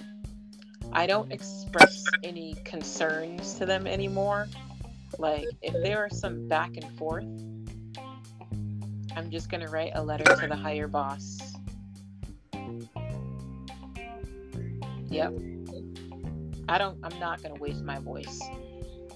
[0.92, 4.48] I don't express any concerns to them anymore.
[5.18, 7.26] Like if there are some back and forth,
[9.16, 11.40] I'm just gonna write a letter to the higher boss.
[15.10, 15.34] Yep.
[16.70, 18.42] I don't I'm not gonna waste my voice.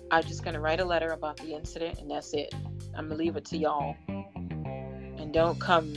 [0.09, 2.53] I'm just gonna write a letter about the incident and that's it.
[2.97, 3.95] I'm gonna leave it to y'all.
[4.07, 5.93] And don't come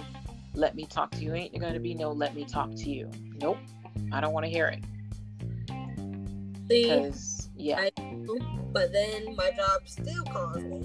[0.55, 1.35] let me talk to you.
[1.35, 3.11] Ain't you gonna be no let me talk to you.
[3.41, 3.59] Nope.
[4.13, 4.85] I don't wanna hear it.
[6.69, 7.89] See, Because yeah.
[7.97, 8.39] Do,
[8.73, 10.81] but then my job still calls me.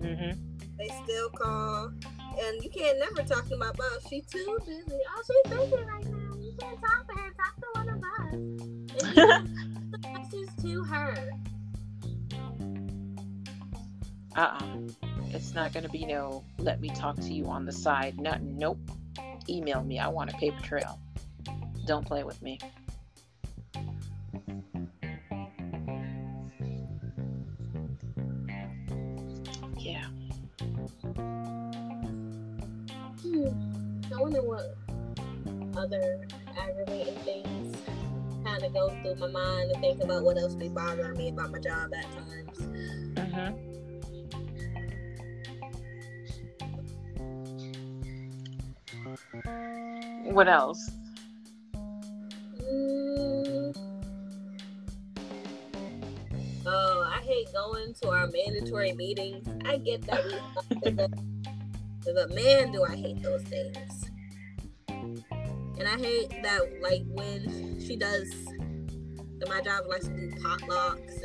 [0.00, 0.40] Mm-hmm.
[0.78, 1.92] They still call
[2.38, 4.08] and you can't never talk to my boss.
[4.08, 4.82] She too busy.
[4.90, 6.36] Oh, she's busy right now.
[6.38, 7.34] You can't talk to her.
[7.34, 8.32] Talk to one of us.
[9.02, 11.30] And you message to her.
[14.36, 18.36] uh-uh it's not gonna be no let me talk to you on the side no
[18.40, 18.78] nope
[19.48, 20.98] email me i want a paper trail
[21.86, 22.58] don't play with me
[29.78, 30.06] yeah
[33.22, 33.48] Hmm.
[34.14, 34.76] I wonder what
[35.76, 36.20] other
[36.56, 37.76] aggravating things
[38.44, 41.50] kind of go through my mind to think about what else be bothering me about
[41.50, 42.58] my job at times.
[42.58, 43.73] mm-hmm.
[50.32, 50.90] What else
[52.72, 53.76] Mm.
[56.66, 59.46] Oh, I hate going to our mandatory meetings.
[59.66, 60.90] I get that we
[62.12, 64.10] but man, do I hate those things.
[64.88, 68.30] And I hate that, like, when she does,
[69.38, 71.22] that my job likes to do potlucks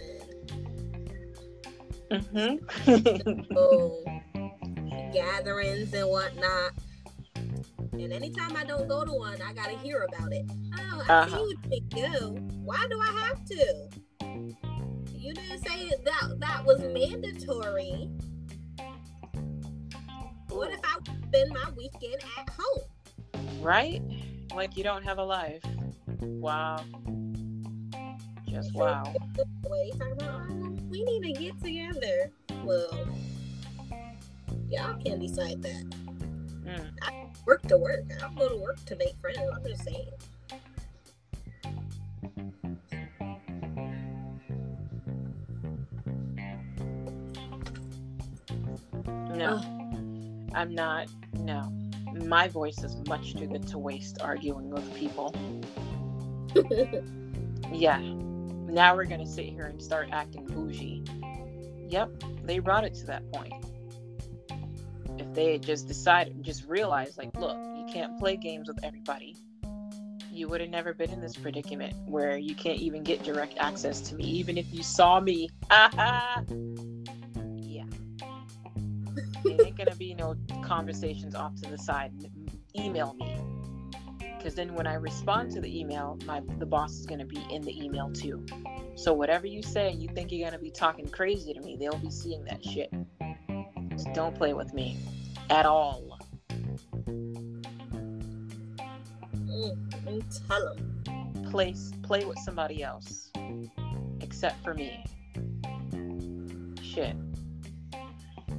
[2.10, 3.56] and mm-hmm.
[3.56, 4.04] oh,
[5.14, 6.72] gatherings and whatnot.
[8.00, 10.46] And anytime I don't go to one, I gotta hear about it.
[10.80, 11.38] Oh, I Uh-huh.
[11.38, 11.58] see you
[11.92, 12.30] didn't go.
[12.64, 13.90] Why do I have to?
[15.14, 18.10] You didn't say that that was mandatory.
[20.50, 22.84] What if I spend my weekend at home?
[23.62, 24.02] right
[24.56, 25.62] like you don't have a life
[26.22, 26.80] wow
[28.48, 29.04] just wow
[29.70, 32.32] Wait, talking about, we need to get together.
[32.64, 33.06] Well,
[34.70, 35.84] y'all can decide that.
[36.66, 36.90] Mm.
[37.50, 38.06] Work to work.
[38.16, 39.40] I don't go to work to make friends.
[39.52, 40.06] I'm just saying.
[49.36, 49.60] no.
[50.54, 51.08] I'm not
[51.40, 51.74] no.
[52.24, 55.34] My voice is much too good to waste arguing with people.
[57.72, 58.00] Yeah.
[58.00, 61.04] Now we're gonna sit here and start acting bougie.
[61.88, 62.12] Yep
[62.44, 63.54] they brought it to that point
[65.20, 69.36] if they had just decided just realized like look you can't play games with everybody.
[70.32, 74.00] You would have never been in this predicament where you can't even get direct access
[74.02, 75.50] to me even if you saw me.
[77.62, 77.86] Yeah.
[79.46, 82.12] It ain't gonna be no conversations off to the side.
[82.76, 83.38] Email me.
[84.38, 87.62] Because then when i respond to the email my the boss is gonna be in
[87.62, 88.46] the email too.
[88.96, 92.12] So whatever you say you think you're gonna be talking crazy to me they'll be
[92.12, 92.92] seeing that shit
[94.14, 94.98] don't play with me
[95.50, 96.20] at all.
[99.36, 101.04] Mm, tell them.
[101.50, 103.32] play play with somebody else
[104.22, 105.04] except for me.
[106.82, 107.16] Shit.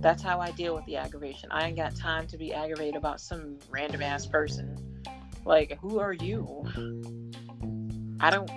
[0.01, 1.51] That's how i deal with the aggravation.
[1.53, 5.03] I ain't got time to be aggravated about some random ass person.
[5.45, 6.65] Like who are you?
[8.21, 8.51] I don't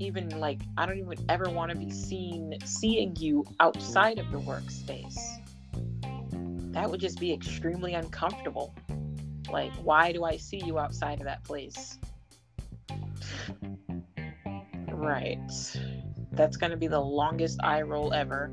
[0.00, 4.38] even like i don't even ever want to be seen seeing you outside of the
[4.38, 5.39] workspace
[6.70, 8.74] that would just be extremely uncomfortable
[9.50, 11.98] like why do i see you outside of that place
[15.00, 15.40] Right.
[16.32, 18.50] That's gonna be the longest eye roll ever.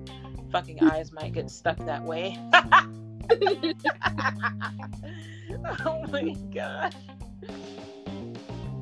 [0.50, 2.40] Fucking eyes might get stuck that way.
[5.86, 6.94] oh my gosh.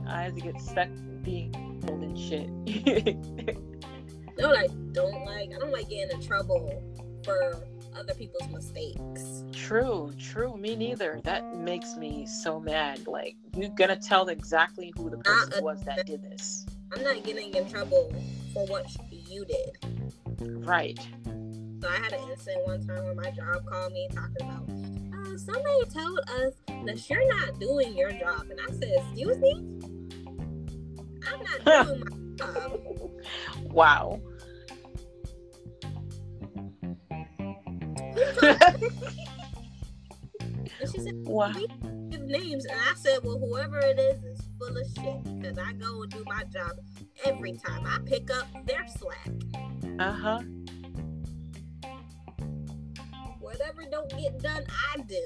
[0.07, 0.89] Eyes get stuck
[1.23, 3.57] being old and shit.
[4.37, 5.51] No, I don't like.
[5.55, 6.83] I don't like getting in trouble
[7.23, 7.65] for
[7.97, 9.43] other people's mistakes.
[9.53, 10.55] true, true.
[10.57, 11.21] Me neither.
[11.23, 13.07] That makes me so mad.
[13.07, 16.65] Like, you're gonna tell exactly who the person was that did this.
[16.93, 18.13] I'm not getting in trouble
[18.53, 19.77] for what you did.
[20.65, 20.99] Right.
[21.81, 24.69] So I had an incident one time where my job called me talking about,
[25.13, 26.53] uh, somebody told us
[26.85, 28.45] that you're not doing your job.
[28.49, 29.53] And I said, excuse me?
[31.27, 32.79] I'm not doing my job.
[33.63, 34.21] Wow.
[40.91, 41.51] She said, wow.
[42.27, 42.65] names.
[42.65, 46.11] And I said, well, whoever it is is full of shit because I go and
[46.11, 46.77] do my job
[47.23, 47.85] every time.
[47.85, 49.29] I pick up their slack.
[49.99, 50.41] Uh huh.
[53.39, 54.63] Whatever don't get done,
[54.93, 55.23] I do.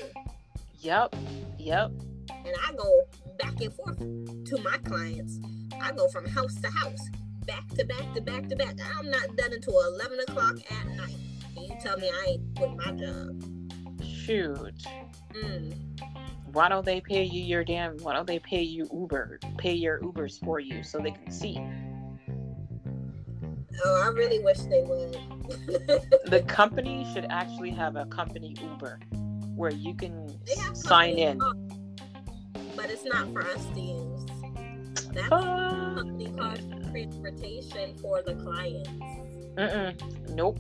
[0.80, 1.16] Yep.
[1.58, 1.92] Yep.
[2.30, 3.02] And I go
[3.40, 5.40] back and forth to my clients.
[5.82, 7.10] I go from house to house,
[7.46, 8.76] back to back to back to back.
[8.98, 11.16] I'm not done until 11 o'clock at night.
[11.58, 13.44] You tell me I ain't quit my job.
[14.04, 14.74] Shoot.
[15.34, 15.76] Mm.
[16.52, 17.98] Why don't they pay you your damn?
[18.00, 19.40] Why don't they pay you Uber?
[19.58, 21.60] Pay your Ubers for you so they can see.
[23.86, 25.14] Oh, I really wish they would.
[26.26, 29.00] The company should actually have a company Uber
[29.56, 30.28] where you can
[30.76, 31.38] sign in.
[31.38, 34.26] but it's not for us to use.
[35.14, 38.90] That's Uh, company called transportation for the clients.
[39.56, 40.30] Mm-mm.
[40.32, 40.60] Nope.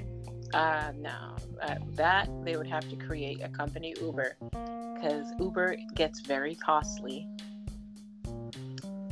[0.54, 1.36] Uh, no.
[1.62, 4.38] Uh, that they would have to create a company Uber
[4.96, 7.28] because Uber gets very costly,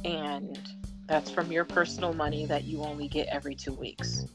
[0.03, 0.59] and
[1.07, 4.25] that's from your personal money that you only get every two weeks.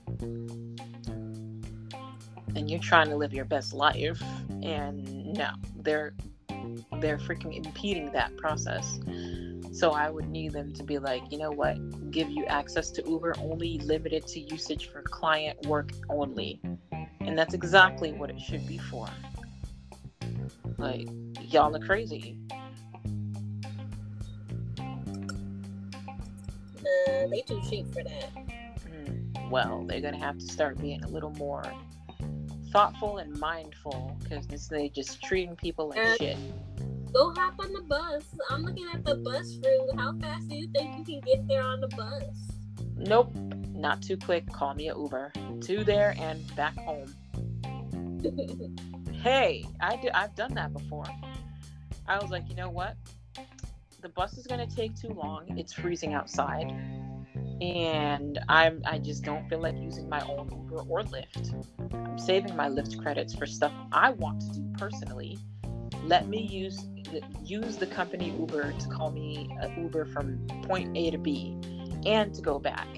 [2.55, 4.23] And you're trying to live your best life,
[4.63, 6.15] and no, they're
[7.01, 9.01] they're freaking impeding that process.
[9.73, 13.03] So I would need them to be like, you know what, give you access to
[13.09, 16.61] Uber only limited to usage for client work only.
[17.27, 19.09] And that's exactly what it should be for.
[20.79, 21.09] Like,
[21.41, 22.39] y'all are crazy.
[26.79, 28.31] Uh, they too cheap for that.
[28.89, 31.63] Mm, Well, they're gonna have to start being a little more
[32.71, 36.37] thoughtful and mindful because this they just treating people like Uh, shit.
[37.13, 38.25] Go hop on the bus.
[38.51, 39.91] I'm looking at the bus route.
[40.01, 42.51] How fast do you think you can get there on the bus?
[42.97, 43.35] Nope,
[43.83, 44.51] not too quick.
[44.51, 47.13] Call me a Uber to there and back home.
[49.13, 51.05] hey, I do, I've done that before.
[52.07, 52.97] I was like, you know what?
[54.01, 55.59] The bus is gonna take too long.
[55.59, 56.73] It's freezing outside,
[57.61, 61.55] and I'm I just don't feel like using my own Uber or Lyft.
[61.93, 65.39] I'm saving my Lyft credits for stuff I want to do personally.
[66.05, 66.85] Let me use
[67.45, 71.57] use the company Uber to call me an Uber from point A to B,
[72.05, 72.89] and to go back.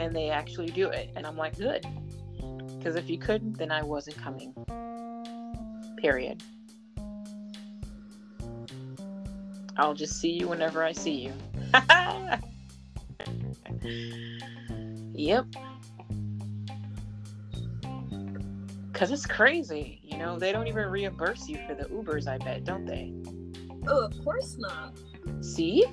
[0.00, 1.84] And they actually do it, and I'm like, good.
[2.78, 4.54] Because if you couldn't, then I wasn't coming.
[5.98, 6.42] Period.
[9.76, 11.34] I'll just see you whenever I see you.
[15.12, 15.44] yep.
[18.90, 20.00] Because it's crazy.
[20.02, 23.12] You know, they don't even reimburse you for the Ubers, I bet, don't they?
[23.86, 24.94] oh, of course not.
[25.42, 25.84] See?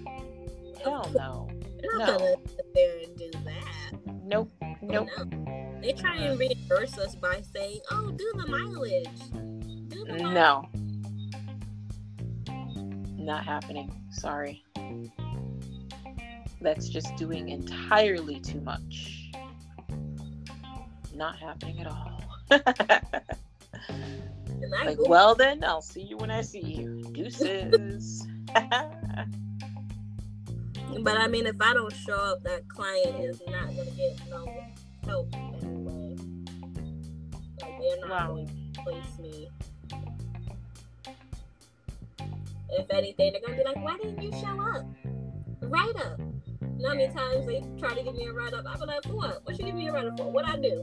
[0.81, 1.49] Hell no.
[1.81, 2.17] They're not No.
[2.19, 3.76] gonna sit there and do that.
[4.23, 4.51] Nope.
[4.81, 5.07] Nope.
[5.17, 5.79] No.
[5.81, 9.09] They try and reimburse us by saying, "Oh, do the mileage."
[9.89, 10.33] Do the mileage.
[10.33, 10.69] No.
[13.17, 13.91] Not happening.
[14.09, 14.63] Sorry.
[16.61, 19.31] That's just doing entirely too much.
[21.13, 22.21] Not happening at all.
[24.83, 27.01] Like, well, then I'll see you when I see you.
[27.11, 28.25] Deuces.
[31.03, 34.63] But I mean, if I don't show up, that client is not gonna get no
[35.05, 36.15] help anyway.
[37.61, 38.27] Like they're not Wow.
[38.35, 39.49] going to place me.
[42.69, 44.85] If anything, they're gonna be like, "Why didn't you show up?
[45.61, 48.65] Write up." You know how many times they try to give me a write up?
[48.67, 49.45] I be like, "For what?
[49.45, 50.31] What you give me a write up for?
[50.31, 50.81] What I do?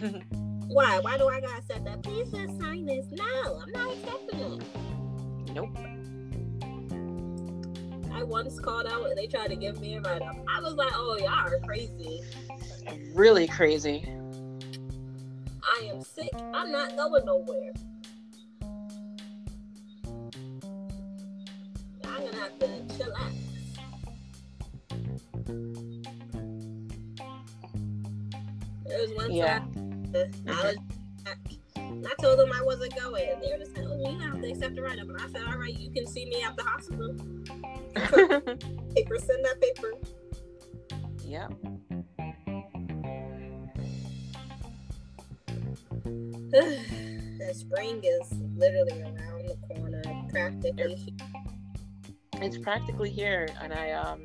[0.68, 0.98] Why?
[1.00, 2.02] Why do I gotta accept that?
[2.02, 5.52] Please just sign this." No, I'm not accepting it.
[5.54, 5.76] nope.
[8.12, 10.36] I once called out and they tried to give me a write up.
[10.48, 12.22] I was like, "Oh, y'all are crazy."
[13.14, 14.04] Really crazy.
[15.62, 16.30] I am sick.
[16.52, 17.72] I'm not going nowhere.
[22.04, 23.34] I'm gonna have to chillax.
[28.86, 29.58] There was one Yeah.
[29.60, 29.72] time
[30.14, 30.66] I mm-hmm.
[30.66, 30.76] was
[32.00, 33.28] and I told them I wasn't going.
[33.30, 35.08] And they were just like, oh, you have to accept the write up.
[35.08, 37.14] And I said, all right, you can see me at the hospital.
[38.94, 39.92] Paper, send that paper.
[41.24, 41.52] yep.
[46.50, 51.14] the spring is literally around the corner, practically.
[52.34, 54.22] It's practically here, and I um,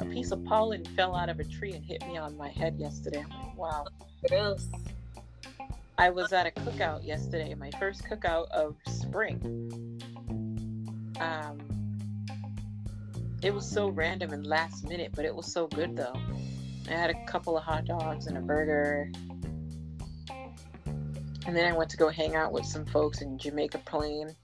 [0.00, 2.76] a piece of pollen fell out of a tree and hit me on my head
[2.78, 3.24] yesterday.
[3.24, 3.86] I'm like, wow.
[4.28, 4.68] Gross.
[5.98, 10.00] I was at a cookout yesterday, my first cookout of spring.
[11.20, 11.79] Um,
[13.42, 16.14] it was so random and last minute, but it was so good though.
[16.88, 19.10] I had a couple of hot dogs and a burger.
[21.46, 24.34] And then I went to go hang out with some folks in Jamaica Plain.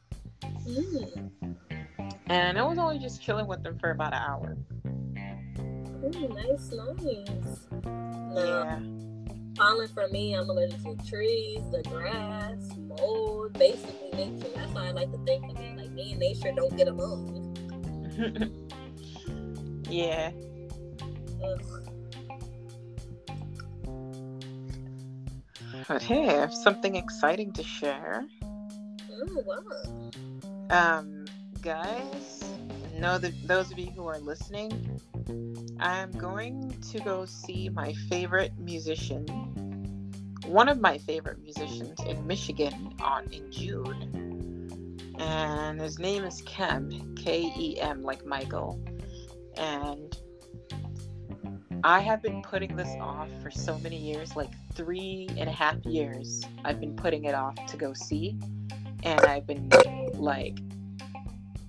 [0.67, 1.31] Mm.
[2.29, 4.57] And I was only just chilling with them for about an hour.
[6.05, 7.67] Ooh, nice, nice.
[7.85, 8.81] No, Yeah.
[9.57, 14.49] pollen for me, I'm allergic to trees, the grass, mold, basically nature.
[14.55, 15.77] That's why I like to think of it.
[15.77, 17.43] Like me and nature don't get along.
[19.89, 20.31] yeah.
[21.45, 21.83] Ugh.
[25.89, 28.25] But hey, I have something exciting to share.
[29.11, 29.63] Ooh, wow.
[30.71, 31.27] Um,
[31.61, 32.45] guys,
[32.99, 35.01] know that those of you who are listening,
[35.79, 39.27] I'm going to go see my favorite musician
[40.47, 47.15] one of my favorite musicians in Michigan on in June, and his name is Kem,
[47.17, 48.81] K E M, like Michael,
[49.57, 50.17] and
[51.85, 55.85] I have been putting this off for so many years, like three and a half
[55.85, 56.43] years.
[56.65, 58.39] I've been putting it off to go see,
[59.03, 59.71] and I've been
[60.15, 60.59] like,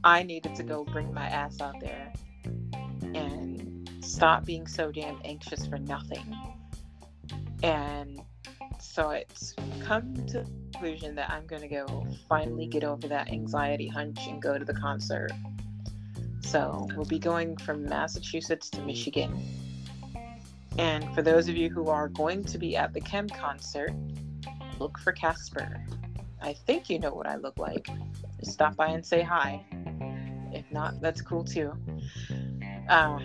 [0.04, 2.14] I needed to go bring my ass out there
[3.14, 6.36] and stop being so damn anxious for nothing.
[7.62, 8.22] And
[8.80, 13.88] so it's come to the conclusion that I'm gonna go finally get over that anxiety
[13.88, 15.32] hunch and go to the concert.
[16.48, 19.38] So we'll be going from Massachusetts to Michigan
[20.78, 23.94] and for those of you who are going to be at the Kem concert,
[24.80, 25.84] look for Casper.
[26.42, 27.90] I think you know what I look like.
[28.40, 29.66] Just stop by and say hi.
[30.54, 31.74] If not, that's cool too.
[32.88, 33.20] Uh,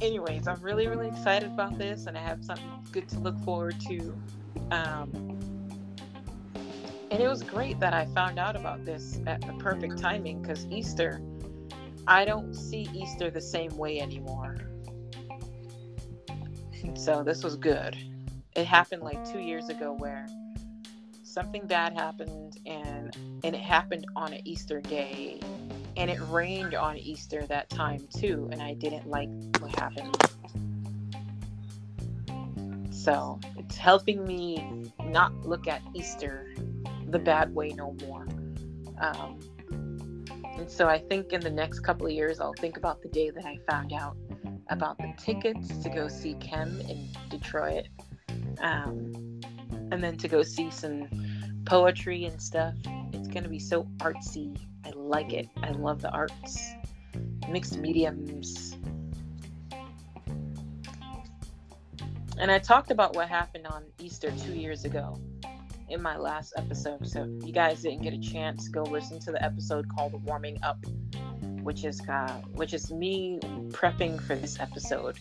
[0.00, 3.78] anyways, I'm really, really excited about this, and I have something good to look forward
[3.88, 4.18] to.
[4.70, 5.38] Um,
[7.10, 10.64] and it was great that I found out about this at the perfect timing because
[10.70, 11.20] Easter,
[12.06, 14.58] I don't see Easter the same way anymore.
[16.94, 17.96] So this was good.
[18.54, 20.26] It happened like two years ago where
[21.22, 25.40] something bad happened and and it happened on an Easter day
[25.96, 29.28] and it rained on Easter that time too and I didn't like
[29.60, 30.16] what happened.
[32.90, 36.54] So it's helping me not look at Easter
[37.08, 38.26] the bad way no more.
[38.98, 39.40] Um,
[40.62, 43.30] and so I think in the next couple of years I'll think about the day
[43.30, 44.16] that I found out
[44.70, 47.88] about the tickets to go see Kem in Detroit,
[48.60, 49.40] um,
[49.90, 51.08] and then to go see some
[51.64, 52.74] poetry and stuff.
[53.12, 54.56] It's gonna be so artsy.
[54.84, 55.48] I like it.
[55.64, 56.74] I love the arts,
[57.48, 58.76] mixed mediums.
[62.38, 65.20] And I talked about what happened on Easter two years ago
[65.92, 67.06] in my last episode.
[67.06, 70.58] So if you guys didn't get a chance, go listen to the episode called Warming
[70.62, 70.84] Up
[71.62, 73.38] which is uh, which is me
[73.70, 75.18] prepping for this episode.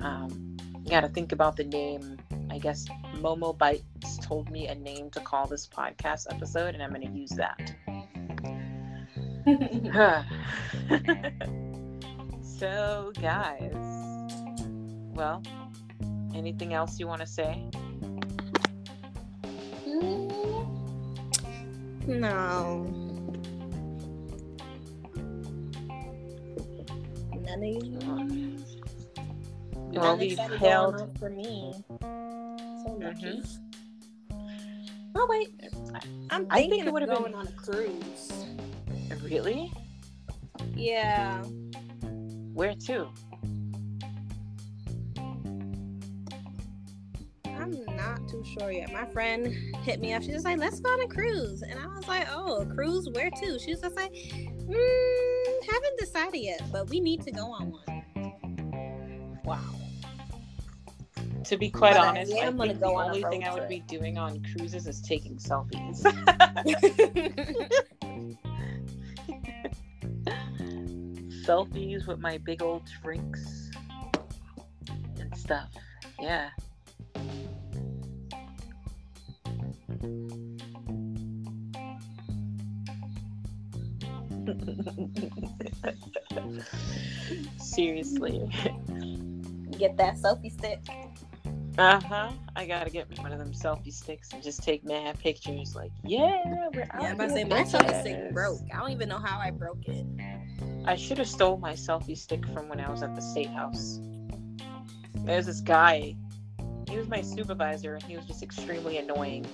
[0.00, 0.56] Um,
[0.88, 2.18] got to think about the name.
[2.50, 2.86] I guess
[3.16, 7.12] Momo Bites told me a name to call this podcast episode, and I'm going to
[7.12, 7.74] use that.
[12.58, 13.74] so, guys,
[15.14, 15.42] well,
[16.34, 17.68] anything else you want to say?
[22.06, 22.86] No.
[27.42, 28.56] None of you.
[29.92, 31.72] Well, we've held for me.
[32.00, 33.42] So lucky.
[33.42, 33.62] Mm-hmm.
[35.18, 35.48] Oh wait,
[36.30, 38.44] I'm I thinking think it would have going been on a cruise.
[39.22, 39.72] really.
[40.74, 41.42] Yeah,
[42.52, 43.08] Where to?
[48.26, 48.92] Not too sure yet.
[48.92, 49.46] My friend
[49.84, 50.22] hit me up.
[50.22, 53.08] She's just like, "Let's go on a cruise," and I was like, "Oh, a cruise?
[53.10, 57.52] Where to?" She was just like, mm, "Haven't decided yet, but we need to go
[57.52, 58.02] on one."
[59.44, 59.60] Wow.
[61.44, 63.30] To be quite But I honest, I, am gonna go the on a only road
[63.30, 66.02] thing I would be doing on cruises is taking selfies.
[71.46, 73.70] selfies with my big old drinks
[75.20, 75.70] and stuff.
[76.18, 76.50] Yeah.
[87.58, 88.50] Seriously.
[89.78, 90.80] Get that selfie stick.
[91.78, 92.32] Uh huh.
[92.54, 95.74] I gotta get me one of them selfie sticks and just take mad pictures.
[95.74, 96.40] Like, yeah,
[96.72, 97.02] we're out.
[97.02, 98.60] Yeah, I'm about to say my selfie stick broke.
[98.72, 100.06] I don't even know how I broke it.
[100.86, 104.00] I should have stole my selfie stick from when I was at the state house.
[105.16, 106.16] There's this guy.
[106.88, 109.44] He was my supervisor, and he was just extremely annoying.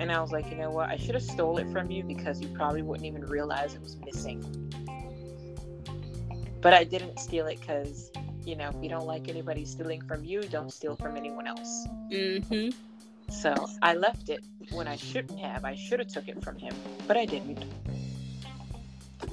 [0.00, 0.88] And I was like, you know what?
[0.88, 3.96] I should have stole it from you because you probably wouldn't even realize it was
[3.98, 4.42] missing.
[6.62, 8.10] But I didn't steal it because,
[8.46, 11.86] you know, if you don't like anybody stealing from you, don't steal from anyone else.
[12.10, 12.70] Mm-hmm.
[13.30, 14.42] So I left it
[14.72, 15.66] when I shouldn't have.
[15.66, 16.74] I should have took it from him,
[17.06, 17.62] but I didn't.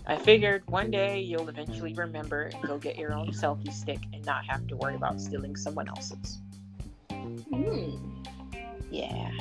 [0.06, 4.26] I figured one day you'll eventually remember and go get your own selfie stick and
[4.26, 6.40] not have to worry about stealing someone else's.
[7.10, 8.00] Mm.
[8.92, 9.32] Yeah.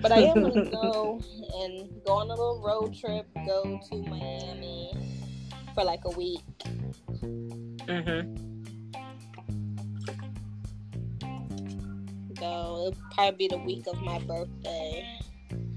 [0.00, 1.20] But I am gonna go
[1.62, 3.26] and go on a little road trip.
[3.46, 4.92] Go to Miami
[5.74, 6.40] for like a week.
[7.86, 8.36] Mhm.
[12.38, 12.86] Go.
[12.88, 15.06] It'll probably be the week of my birthday.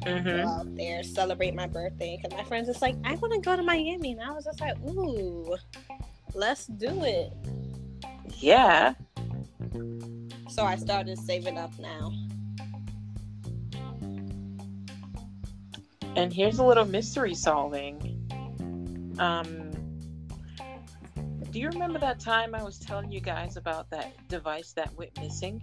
[0.05, 0.45] Go Mhm.
[0.45, 2.17] out there, celebrate my birthday.
[2.21, 4.61] Because my friends just like, I want to go to Miami, and I was just
[4.61, 5.55] like, ooh,
[6.33, 7.33] let's do it.
[8.39, 8.93] Yeah.
[10.49, 12.11] So I started saving up now.
[16.15, 18.19] And here's a little mystery solving.
[19.19, 19.71] Um,
[21.51, 25.17] do you remember that time I was telling you guys about that device that went
[25.19, 25.61] missing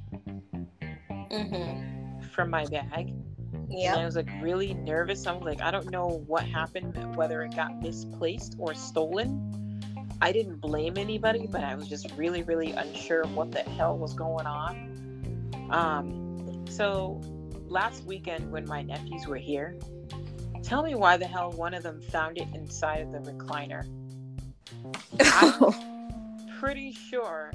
[1.30, 2.22] Mm-hmm.
[2.34, 3.14] from my bag?
[3.70, 5.26] And I was like really nervous.
[5.26, 9.80] I was like, I don't know what happened, whether it got misplaced or stolen.
[10.20, 14.12] I didn't blame anybody, but I was just really, really unsure what the hell was
[14.12, 15.68] going on.
[15.70, 17.20] Um, so
[17.68, 19.78] last weekend when my nephews were here,
[20.62, 23.86] tell me why the hell one of them found it inside of the recliner.
[25.20, 27.52] I'm pretty sure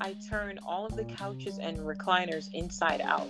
[0.00, 3.28] I turned all of the couches and recliners inside out.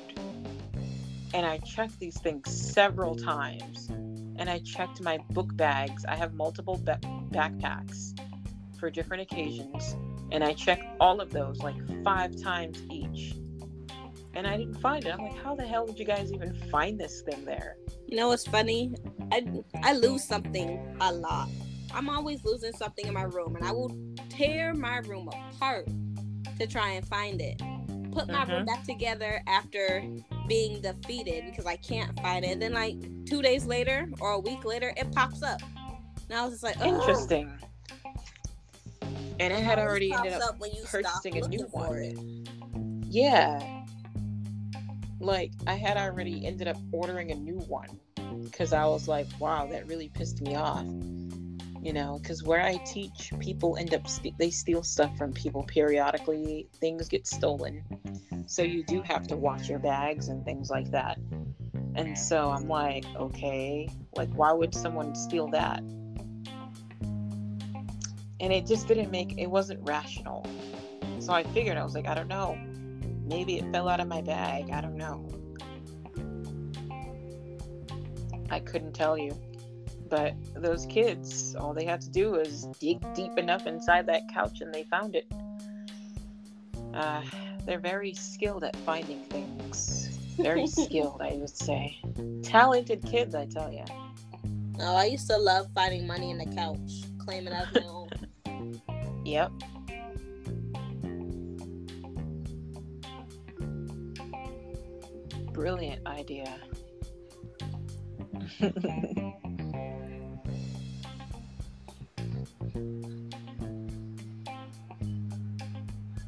[1.32, 3.88] And I checked these things several times.
[4.36, 6.04] And I checked my book bags.
[6.04, 7.00] I have multiple ba-
[7.30, 8.18] backpacks
[8.78, 9.96] for different occasions.
[10.32, 13.34] And I checked all of those like five times each.
[14.34, 15.10] And I didn't find it.
[15.10, 17.76] I'm like, how the hell did you guys even find this thing there?
[18.06, 18.94] You know what's funny?
[19.32, 19.46] I
[19.82, 21.48] I lose something a lot.
[21.92, 23.94] I'm always losing something in my room, and I will
[24.28, 25.88] tear my room apart
[26.58, 27.58] to try and find it.
[28.12, 28.66] Put my room Mhm.
[28.66, 30.04] back together after
[30.46, 32.48] being defeated because I can't find it.
[32.52, 32.96] And then like
[33.26, 35.60] two days later or a week later, it pops up.
[36.28, 37.58] And I was just like, "Ugh." Interesting.
[39.40, 41.92] And I had Always already ended up up when you purchasing a new one.
[41.96, 42.18] it.
[43.10, 43.83] Yeah.
[45.20, 47.88] Like I had already ended up ordering a new one
[48.42, 50.84] because I was like, wow, that really pissed me off.
[51.82, 55.62] You know, because where I teach, people end up st- they steal stuff from people
[55.64, 56.66] periodically.
[56.80, 57.84] Things get stolen,
[58.46, 61.18] so you do have to watch your bags and things like that.
[61.94, 65.80] And so I'm like, okay, like why would someone steal that?
[68.40, 70.46] And it just didn't make it wasn't rational.
[71.18, 72.58] So I figured I was like, I don't know.
[73.24, 74.70] Maybe it fell out of my bag.
[74.70, 75.26] I don't know.
[78.50, 79.36] I couldn't tell you.
[80.08, 84.60] But those kids, all they had to do was dig deep enough inside that couch
[84.60, 85.26] and they found it.
[86.92, 87.22] Uh,
[87.64, 90.18] they're very skilled at finding things.
[90.36, 91.98] Very skilled, I would say.
[92.42, 93.84] Talented kids, I tell you.
[94.80, 98.10] Oh, I used to love finding money in the couch, claiming it as my own.
[99.24, 99.52] Yep.
[105.54, 106.52] Brilliant idea.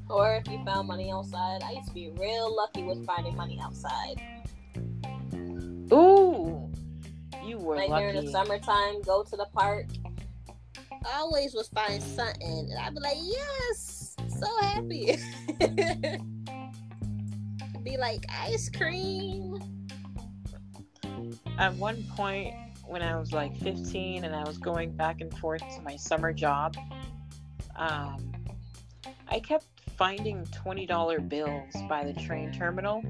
[0.08, 3.60] Or if you found money outside, I used to be real lucky with finding money
[3.60, 4.14] outside.
[5.92, 6.72] Ooh,
[7.44, 9.86] you were like during the summertime, go to the park.
[10.90, 15.18] I always was finding something, and I'd be like, "Yes, so happy."
[17.86, 19.60] be like ice cream.
[21.56, 22.52] At one point,
[22.84, 26.32] when I was like 15 and I was going back and forth to my summer
[26.32, 26.76] job,
[27.76, 28.32] um,
[29.28, 29.66] I kept
[29.96, 33.02] finding $20 bills by the train terminal.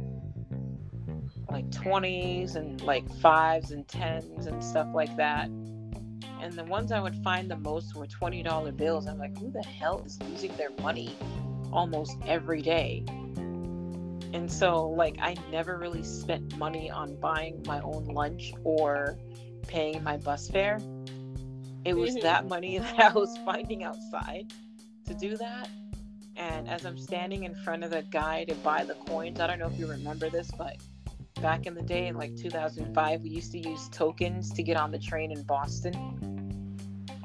[1.50, 5.46] Like 20s and like 5s and 10s and stuff like that.
[5.46, 9.06] And the ones I would find the most were $20 bills.
[9.06, 11.16] I'm like, who the hell is losing their money
[11.72, 13.06] almost every day?
[14.32, 19.16] And so, like, I never really spent money on buying my own lunch or
[19.66, 20.80] paying my bus fare.
[21.84, 22.22] It was Mhm.
[22.22, 24.52] that money that I was finding outside
[25.06, 25.68] to do that.
[26.36, 29.58] And as I'm standing in front of the guy to buy the coins, I don't
[29.58, 30.76] know if you remember this, but
[31.40, 34.90] back in the day, in like 2005, we used to use tokens to get on
[34.90, 35.94] the train in Boston.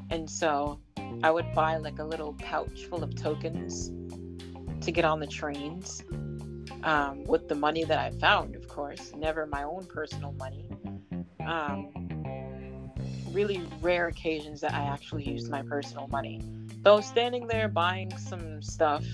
[0.09, 0.79] And so
[1.23, 3.91] I would buy like a little pouch full of tokens
[4.81, 6.03] to get on the trains
[6.83, 10.65] um, with the money that I found, of course, never my own personal money.
[11.45, 11.91] Um,
[13.31, 16.41] really rare occasions that I actually used my personal money.
[16.83, 19.05] So standing there buying some stuff,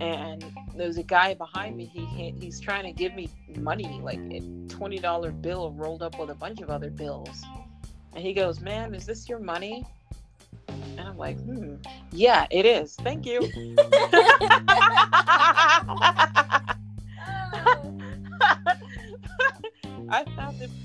[0.00, 0.44] and
[0.76, 1.86] there's a guy behind me.
[1.86, 3.28] He he- he's trying to give me
[3.58, 7.42] money, like a twenty dollar bill rolled up with a bunch of other bills,
[8.14, 9.86] and he goes, "Ma'am, is this your money?"
[10.68, 11.76] And I'm like, "Hmm,
[12.10, 12.96] yeah, it is.
[12.96, 13.42] Thank you."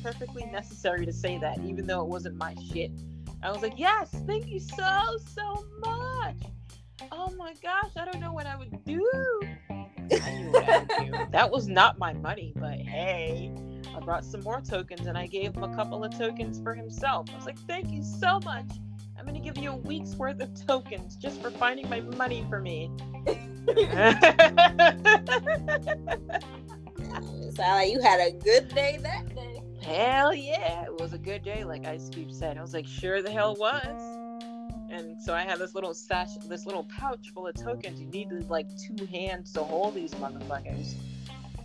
[0.04, 2.92] perfectly necessary to say that, even though it wasn't my shit.
[3.44, 6.38] I was like, yes, thank you so, so much.
[7.12, 9.40] Oh my gosh, I don't know what I would do.
[9.70, 11.18] I knew what I would do.
[11.32, 13.52] That was not my money, but hey,
[13.96, 17.28] I brought some more tokens and I gave him a couple of tokens for himself.
[17.32, 18.66] I was like, thank you so much.
[19.18, 22.46] I'm going to give you a week's worth of tokens just for finding my money
[22.50, 22.92] for me.
[27.56, 29.37] Sound like you had a good day that day.
[29.88, 32.58] Hell yeah, it was a good day, like Ice Cube said.
[32.58, 34.18] I was like, sure the hell was.
[34.90, 38.02] And so I had this little stash, this little pouch full of tokens.
[38.02, 40.96] You needed like two hands to hold these motherfuckers.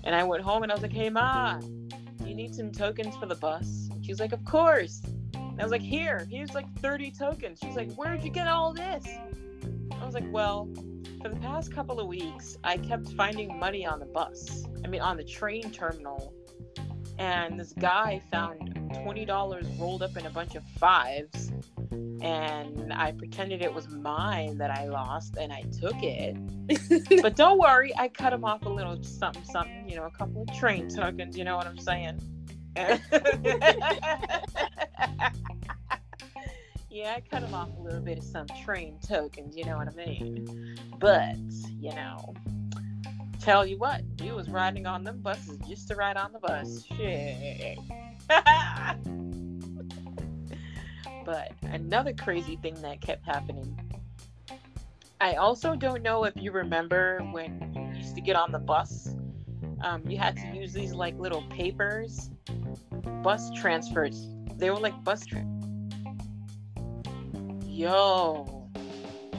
[0.04, 1.58] And I went home and I was like, hey, Ma,
[2.24, 3.88] you need some tokens for the bus?
[4.02, 5.02] She's like, of course.
[5.34, 7.58] And I was like, here, here's like 30 tokens.
[7.60, 9.04] She's like, where'd you get all this?
[10.00, 10.68] I was like, well,
[11.20, 14.64] for the past couple of weeks, I kept finding money on the bus.
[14.84, 16.32] I mean, on the train terminal.
[17.22, 21.52] And this guy found $20 rolled up in a bunch of fives
[22.20, 26.36] and I pretended it was mine that I lost and I took it.
[27.22, 30.42] but don't worry, I cut him off a little something, something, you know, a couple
[30.42, 32.20] of train tokens, you know what I'm saying?
[36.90, 39.86] yeah, I cut him off a little bit of some train tokens, you know what
[39.86, 40.76] I mean?
[40.98, 41.36] But,
[41.78, 42.34] you know,
[43.42, 46.84] tell you what, we was riding on them buses just to ride on the bus.
[46.96, 47.78] Shit.
[51.24, 53.78] But another crazy thing that kept happening.
[55.20, 59.14] I also don't know if you remember when you used to get on the bus.
[59.82, 62.30] Um, you had to use these like little papers,
[63.22, 64.26] bus transfers.
[64.56, 65.46] They were like bus tra-
[67.66, 68.68] Yo,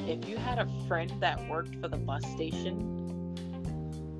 [0.08, 3.03] if you had a friend that worked for the bus station,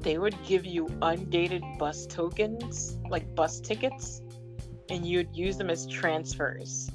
[0.04, 4.22] they would give you undated bus tokens, like bus tickets,
[4.90, 6.92] and you'd use them as transfers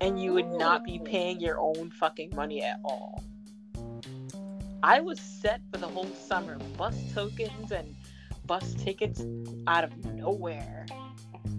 [0.00, 3.22] and you would not be paying your own fucking money at all.
[4.82, 6.58] I was set for the whole summer.
[6.76, 7.94] Bus tokens and
[8.46, 9.24] bus tickets
[9.66, 10.86] out of nowhere.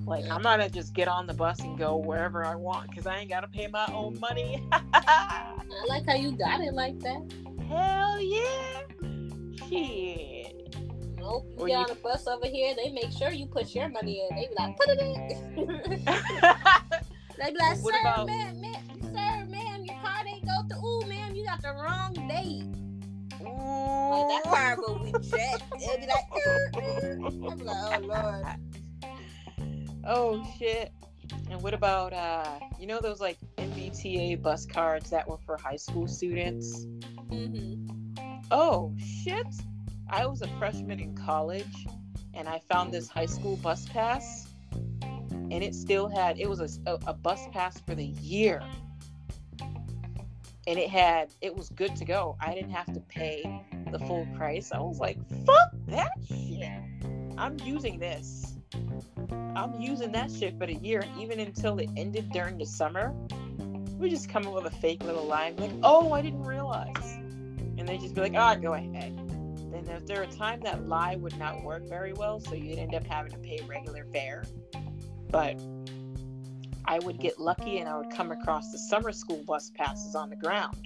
[0.05, 3.07] Like I'm not gonna just get on the bus and go wherever I want because
[3.07, 4.61] I ain't gotta pay my own money.
[4.73, 7.21] I like how you got it like that.
[7.69, 8.81] Hell yeah!
[9.69, 10.42] Shit.
[11.23, 11.79] Nope, you or get you...
[11.79, 14.35] on the bus over here, they make sure you put your money in.
[14.35, 16.05] They be like, put it in.
[17.35, 18.27] They be like, sir, about...
[18.27, 20.85] ma'am, ma'am, sir, ma'am, your card ain't go through.
[20.85, 22.63] Ooh, ma'am, you got the wrong date.
[23.41, 25.63] Like that card will reject.
[25.81, 27.17] It'll be like, er, er.
[27.19, 28.45] Like, oh lord.
[30.05, 30.91] Oh shit.
[31.49, 35.77] And what about uh you know those like MBTA bus cards that were for high
[35.77, 36.85] school students?
[37.29, 38.43] Mm-hmm.
[38.51, 39.47] Oh shit.
[40.13, 41.87] I was a freshman in college
[42.35, 44.47] and I found this high school bus pass
[45.01, 48.61] and it still had it was a, a bus pass for the year.
[50.67, 52.37] And it had it was good to go.
[52.39, 54.71] I didn't have to pay the full price.
[54.71, 56.69] I was like fuck that shit.
[57.35, 58.53] I'm using this.
[59.55, 63.15] I'm using that shit for the year even until it ended during the summer.
[63.97, 67.15] We just come up with a fake little line like oh i didn't realize.
[67.79, 69.22] And they just be like oh go ahead
[69.73, 72.93] then if there a time that lie would not work very well so you'd end
[72.93, 74.43] up having to pay regular fare
[75.29, 75.59] but
[76.85, 80.29] I would get lucky and I would come across the summer school bus passes on
[80.29, 80.77] the ground.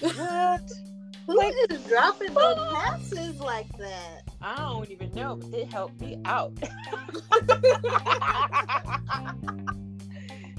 [0.00, 0.70] What?
[1.26, 4.22] Who like, is dropping the passes like that?
[4.42, 6.52] I don't even know, but it helped me out.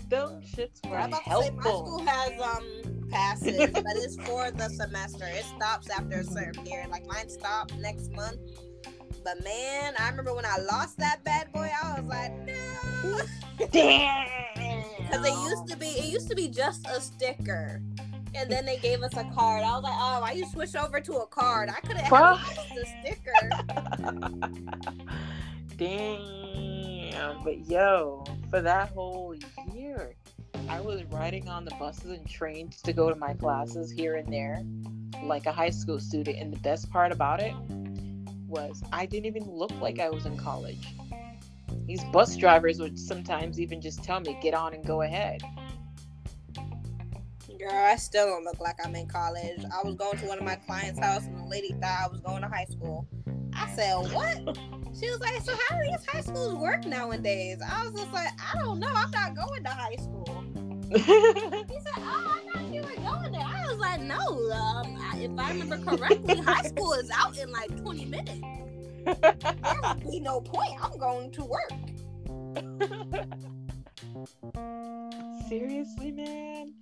[0.10, 1.56] Those shits were I'm about helpful.
[1.56, 5.26] To say, my school has um passes, but it's for the semester.
[5.26, 6.90] It stops after a certain period.
[6.90, 8.38] Like mine stopped next month.
[9.24, 13.22] But man, I remember when I lost that bad boy, I was like, no.
[13.72, 14.28] Damn.
[15.06, 17.80] Because it used to be, it used to be just a sticker,
[18.34, 19.64] and then they gave us a card.
[19.64, 21.70] I was like, oh, why you switch over to a card?
[21.70, 23.50] I could have had the sticker.
[27.16, 27.44] Damn.
[27.44, 29.36] But yo, for that whole
[29.74, 30.16] year,
[30.68, 34.32] I was riding on the buses and trains to go to my classes here and
[34.32, 34.62] there,
[35.24, 36.38] like a high school student.
[36.38, 37.54] And the best part about it
[38.48, 40.88] was I didn't even look like I was in college.
[41.86, 45.42] These bus drivers would sometimes even just tell me, get on and go ahead.
[47.58, 49.62] Girl, I still don't look like I'm in college.
[49.74, 52.20] I was going to one of my clients' house and the lady thought I was
[52.20, 53.08] going to high school.
[53.54, 54.58] I said, What?
[55.00, 57.60] She was like, So how do these high schools work nowadays?
[57.66, 58.92] I was just like, I don't know.
[58.94, 60.44] I'm not going to high school.
[60.92, 63.42] he said, Oh, I thought you were going there.
[63.42, 64.18] I was like, No.
[64.52, 68.42] Um, if I remember correctly, high school is out in like 20 minutes
[69.06, 70.74] there would be no point.
[70.82, 71.72] I'm going to work.
[75.50, 76.74] Seriously, man?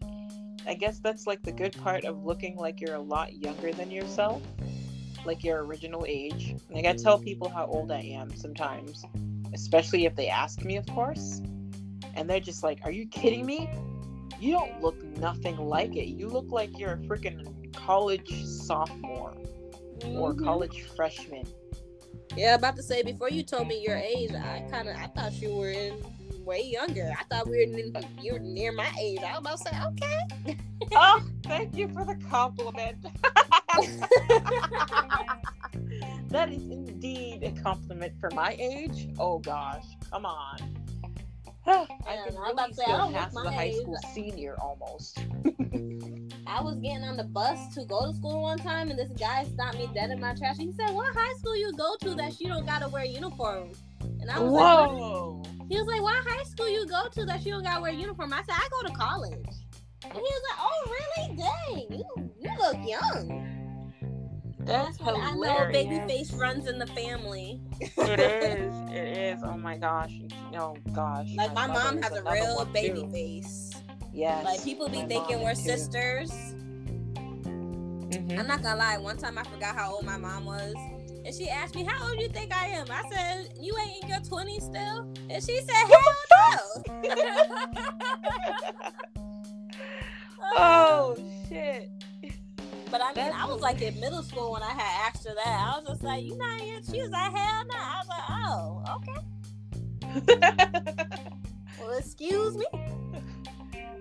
[0.66, 3.92] I guess that's like the good part of looking like you're a lot younger than
[3.92, 4.42] yourself,
[5.26, 6.56] like your original age.
[6.70, 9.04] Like I tell people how old I am sometimes,
[9.54, 11.42] especially if they ask me, of course.
[12.16, 13.70] And they're just like, Are you kidding me?
[14.40, 16.10] You don't look nothing like it.
[16.10, 19.34] You look like you're a freaking college sophomore.
[20.06, 20.44] or Mhm.
[20.44, 21.46] college freshman.
[22.36, 25.40] Yeah, about to say before you told me your age, I kind of I thought
[25.42, 25.94] you were in
[26.44, 27.12] way younger.
[27.20, 29.20] I thought we were you were near my age.
[29.20, 30.58] I was about to say okay.
[30.96, 32.98] oh, thank you for the compliment.
[36.30, 39.10] that is indeed a compliment for my age.
[39.20, 40.58] Oh gosh, come on.
[41.66, 43.54] I Yeah, can no, I'm really about to say, I still don't pass as my
[43.54, 43.76] high age.
[43.82, 45.20] school senior almost.
[46.46, 49.46] I was getting on the bus to go to school one time, and this guy
[49.46, 50.60] stopped me dead in my tracks.
[50.60, 53.70] He said, "What high school you go to that you don't gotta wear uniform?"
[54.24, 54.90] And I was like?
[54.90, 55.44] Whoa!
[55.68, 58.32] "He was like, what high school you go to that you don't gotta wear uniform?"
[58.32, 59.46] I said, "I go to college."
[60.06, 61.36] And he was like, "Oh, really?
[61.36, 63.50] Dang, you you look young."
[64.60, 65.74] That's when I know hilarious.
[65.74, 67.60] baby face runs in the family.
[67.82, 68.74] it is.
[68.94, 69.44] It is.
[69.44, 70.14] Oh my gosh.
[70.56, 71.28] Oh gosh.
[71.36, 73.12] Like my mother mom has a real baby too.
[73.12, 73.72] face.
[74.14, 74.46] Yes.
[74.46, 75.62] Like people be thinking we're too.
[75.62, 76.32] sisters.
[77.12, 78.40] Mhm.
[78.40, 78.98] I'm not gonna lie.
[79.00, 80.76] One time I forgot how old my mom was,
[81.26, 84.04] and she asked me, "How old do you think I am?" I said, "You ain't
[84.04, 86.84] in your 20s still," and she said, "Hell no."
[90.58, 91.16] oh
[91.48, 91.90] shit.
[92.92, 95.34] But I mean, That's- I was like in middle school when I had asked her
[95.34, 95.48] that.
[95.48, 98.30] I was just like, "You not in?" She was like, "Hell no." I was like,
[98.30, 99.20] "Oh, okay.
[101.80, 102.66] Well, excuse me."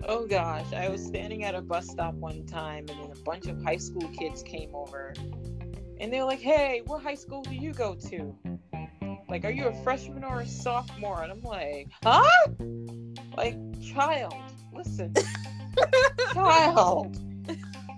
[0.07, 0.71] oh gosh.
[0.73, 3.77] I was standing at a bus stop one time and then a bunch of high
[3.77, 5.13] school kids came over
[6.03, 8.35] and they're like, Hey, what high school do you go to?
[9.29, 11.23] Like, are you a freshman or a sophomore?
[11.23, 12.47] And I'm like, Huh?
[13.37, 14.35] Like, child,
[14.73, 15.13] listen.
[16.33, 17.13] child.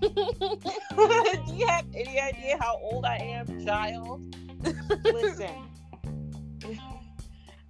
[0.00, 4.22] Do you have any idea how old I am, child?
[5.04, 5.50] Listen.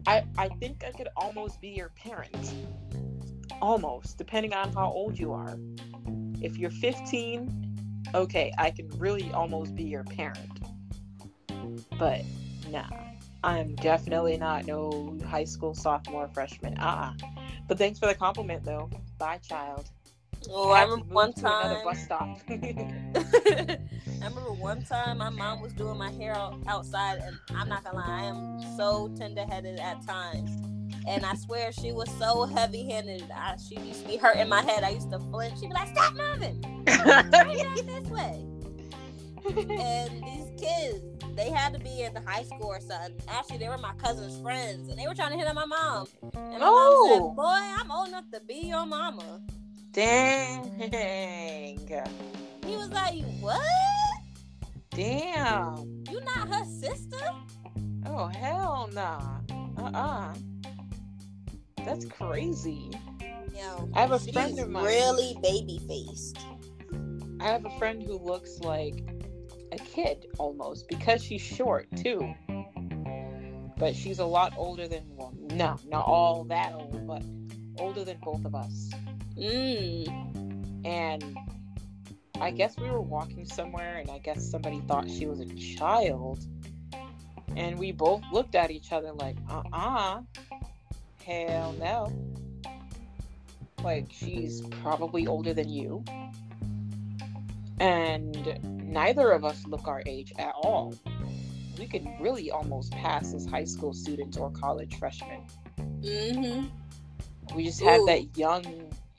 [0.07, 2.55] I I think I could almost be your parent.
[3.63, 5.59] Almost, depending on how old you are.
[6.43, 7.66] If you're 15,
[8.17, 10.61] okay, I can really almost be your parent.
[11.99, 12.23] But
[12.71, 12.89] nah.
[13.45, 16.77] I'm definitely not no high school sophomore freshman.
[16.81, 17.15] Ah.
[17.69, 18.91] But thanks for the compliment though.
[19.19, 19.89] Bye child.
[20.51, 21.85] Oh, I to remember one to another time.
[21.85, 22.39] bus stop.
[22.49, 27.85] I remember one time my mom was doing my hair out- outside, and I'm not
[27.85, 30.76] gonna lie, I am so tender headed at times.
[31.09, 33.25] And I swear she was so heavy handed.
[33.69, 34.83] She used to be hurting my head.
[34.83, 35.61] I used to flinch.
[35.61, 37.31] She'd be like, "Stop moving, down
[37.87, 38.45] this way."
[39.47, 41.05] And these kids,
[41.37, 43.15] they had to be in the high school or something.
[43.29, 46.07] Actually, they were my cousin's friends, and they were trying to hit on my mom.
[46.35, 47.07] And my Oh.
[47.07, 47.31] mom said, oh.
[47.35, 49.41] "Boy, I'm old enough to be your mama."
[49.93, 50.65] Dang.
[52.65, 53.61] He was like, "What?
[54.91, 56.03] Damn.
[56.11, 57.17] You not her sister?"
[58.07, 59.39] Oh hell nah.
[59.79, 60.35] Uh-uh.
[61.87, 62.91] That's crazy.
[63.55, 64.85] Yo, I have a she's friend of mine.
[64.85, 66.39] really baby faced.
[67.41, 69.05] I have a friend who looks like
[69.73, 72.35] a kid almost because she's short too.
[73.79, 77.23] But she's a lot older than well, no, not all that old, but
[77.79, 78.91] older than both of us.
[79.39, 80.85] Mm.
[80.85, 81.37] And
[82.41, 86.45] I guess we were walking somewhere and I guess somebody thought she was a child.
[87.57, 90.23] And we both looked at each other like, uh-uh.
[91.27, 92.13] Hell no.
[93.83, 96.05] Like she's probably older than you.
[97.81, 100.95] And neither of us look our age at all.
[101.81, 105.41] We could really almost pass as high school students or college freshmen.
[106.01, 107.57] Mm-hmm.
[107.57, 108.07] We just have Ooh.
[108.07, 108.65] that young,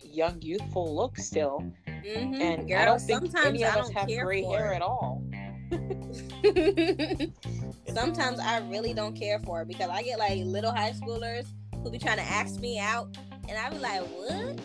[0.02, 1.70] young, youthful look still.
[1.88, 2.42] Mm-hmm.
[2.42, 4.78] And Girl, I don't think any of I us have gray hair it.
[4.78, 5.22] at all.
[7.94, 11.48] sometimes I really don't care for it because I get like little high schoolers
[11.88, 13.18] who be trying to ask me out,
[13.48, 14.60] and I be like, "What?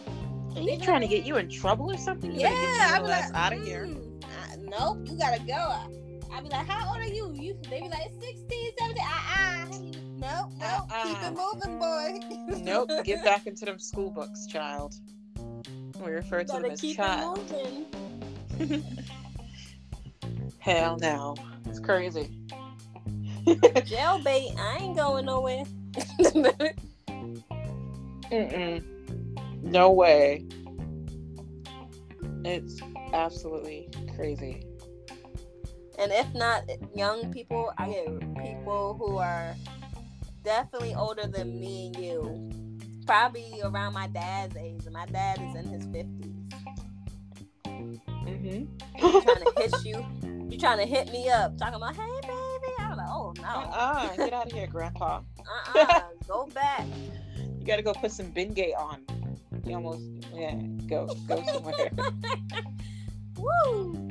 [0.56, 2.32] Are you trying to get you in trouble or something?
[2.32, 3.86] You Yeah." I be like, out of here.
[3.86, 5.54] "Mm, I- nope, you gotta go.
[5.54, 5.86] I,
[6.32, 9.04] I be like, "How old are you?" You they be like 16, 17.
[9.06, 10.90] Ah, uh, nope, nope.
[11.04, 11.30] Keep Uh-uh.
[11.30, 12.18] it moving, boy.
[12.64, 14.94] Nope, get back into them school books, child.
[16.04, 17.38] We refer to them as keep child.
[20.58, 21.36] Hell no.
[21.66, 22.30] It's crazy.
[23.46, 25.64] Jailbait, I ain't going nowhere.
[28.32, 28.82] Mm-mm.
[29.62, 30.46] No way.
[32.44, 32.80] It's
[33.12, 34.64] absolutely crazy.
[35.98, 36.64] and if not
[36.94, 38.06] young people, I get
[38.42, 39.54] people who are
[40.42, 42.50] definitely older than me and you.
[43.06, 44.86] Probably around my dad's age.
[44.86, 46.32] and My dad is in his fifties.
[47.66, 49.20] Mm-hmm.
[49.20, 50.06] Trying to hit you.
[50.48, 52.21] You trying to hit me up, talking about, hey baby.
[52.92, 53.48] I was like, oh no.
[53.48, 54.16] Uh-uh.
[54.16, 55.20] Get out of here, Grandpa.
[55.74, 56.00] Uh-uh.
[56.28, 56.86] Go back.
[57.58, 59.04] You gotta go put some Bengay on.
[59.64, 60.02] You almost
[60.34, 60.56] yeah,
[60.88, 61.92] go go somewhere.
[63.36, 64.10] Woo!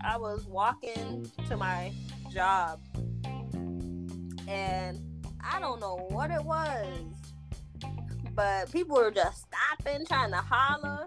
[0.00, 1.92] I was walking to my
[2.32, 2.80] job
[4.48, 4.98] and
[5.42, 6.86] I don't know what it was,
[8.34, 11.06] but people were just stopping, trying to holler.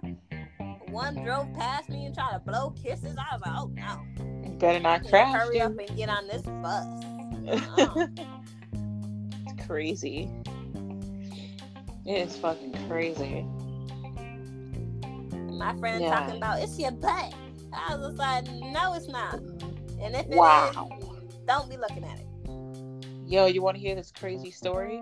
[0.89, 3.17] One drove past me and tried to blow kisses.
[3.17, 4.36] I was like, oh no.
[4.57, 5.33] Better not crash.
[5.33, 6.87] Hurry up and get on this bus.
[9.45, 10.29] It's crazy.
[12.05, 13.45] It is fucking crazy.
[15.57, 16.09] My friend Yeah.
[16.09, 17.33] talking about it's your butt.
[17.73, 19.35] I was just like, no, it's not.
[20.01, 20.89] And if it is, Wow.
[21.45, 22.27] don't be looking at it.
[23.27, 24.99] Yo, you want to hear this crazy story?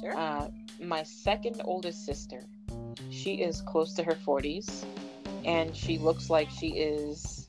[0.00, 0.16] Sure.
[0.16, 0.48] Uh,
[0.80, 2.44] my second oldest sister,
[3.10, 4.84] she is close to her 40s,
[5.44, 7.39] and she looks like she is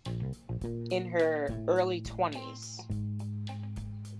[0.64, 2.86] in her early 20s.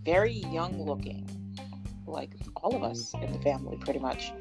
[0.04, 1.30] Very young looking,
[2.08, 4.32] like all of us in the family, pretty much.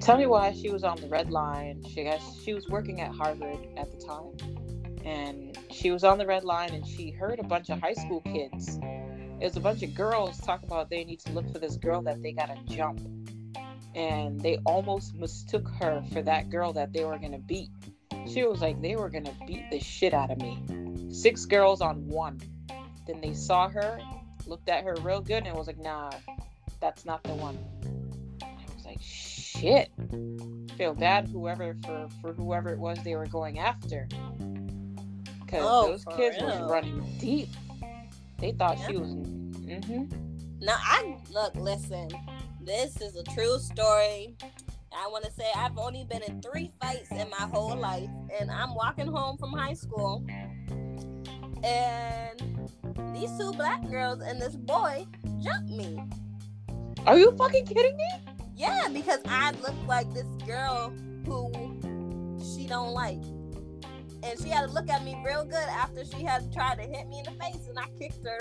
[0.00, 1.82] Tell me why she was on the red line.
[1.88, 2.10] She
[2.42, 6.74] she was working at Harvard at the time, and she was on the red line,
[6.74, 8.78] and she heard a bunch of high school kids.
[9.40, 12.02] It was a bunch of girls talk about they need to look for this girl
[12.02, 13.00] that they gotta jump,
[13.94, 17.70] and they almost mistook her for that girl that they were gonna beat.
[18.26, 20.62] She was like, they were gonna beat the shit out of me.
[21.14, 22.40] Six girls on one.
[23.06, 24.00] Then they saw her,
[24.46, 26.10] looked at her real good, and was like, nah,
[26.80, 27.56] that's not the one.
[28.42, 29.90] I was like, shit.
[30.76, 34.08] Feel bad whoever for for whoever it was they were going after.
[35.46, 36.46] Cause Oh, those kids real.
[36.46, 37.48] was running deep.
[38.40, 40.04] They thought she was mm-hmm.
[40.60, 42.08] Now I look, listen.
[42.60, 44.36] This is a true story.
[44.92, 48.10] I want to say I've only been in three fights in my whole life,
[48.40, 50.24] and I'm walking home from high school,
[51.64, 52.70] and
[53.14, 55.06] these two black girls and this boy
[55.42, 55.98] jumped me.
[57.06, 58.08] Are you fucking kidding me?
[58.56, 60.92] Yeah, because I look like this girl
[61.26, 61.50] who
[62.54, 63.22] she don't like.
[64.22, 67.08] And she had to look at me real good after she had tried to hit
[67.08, 68.38] me in the face and I kicked her.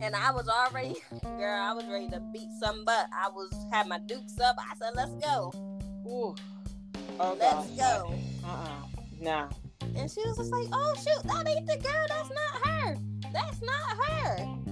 [0.00, 3.06] And I was already girl, I was ready to beat some butt.
[3.12, 4.56] I was had my dukes up.
[4.58, 5.52] I said, let's go.
[6.06, 6.34] Ooh.
[7.20, 7.76] Oh Let's gosh.
[7.78, 8.14] go.
[8.44, 8.82] Uh-uh.
[9.20, 9.48] Nah.
[9.96, 12.06] And she was just like, oh shoot, that ain't the girl.
[12.08, 12.96] That's not her.
[13.32, 14.62] That's not her.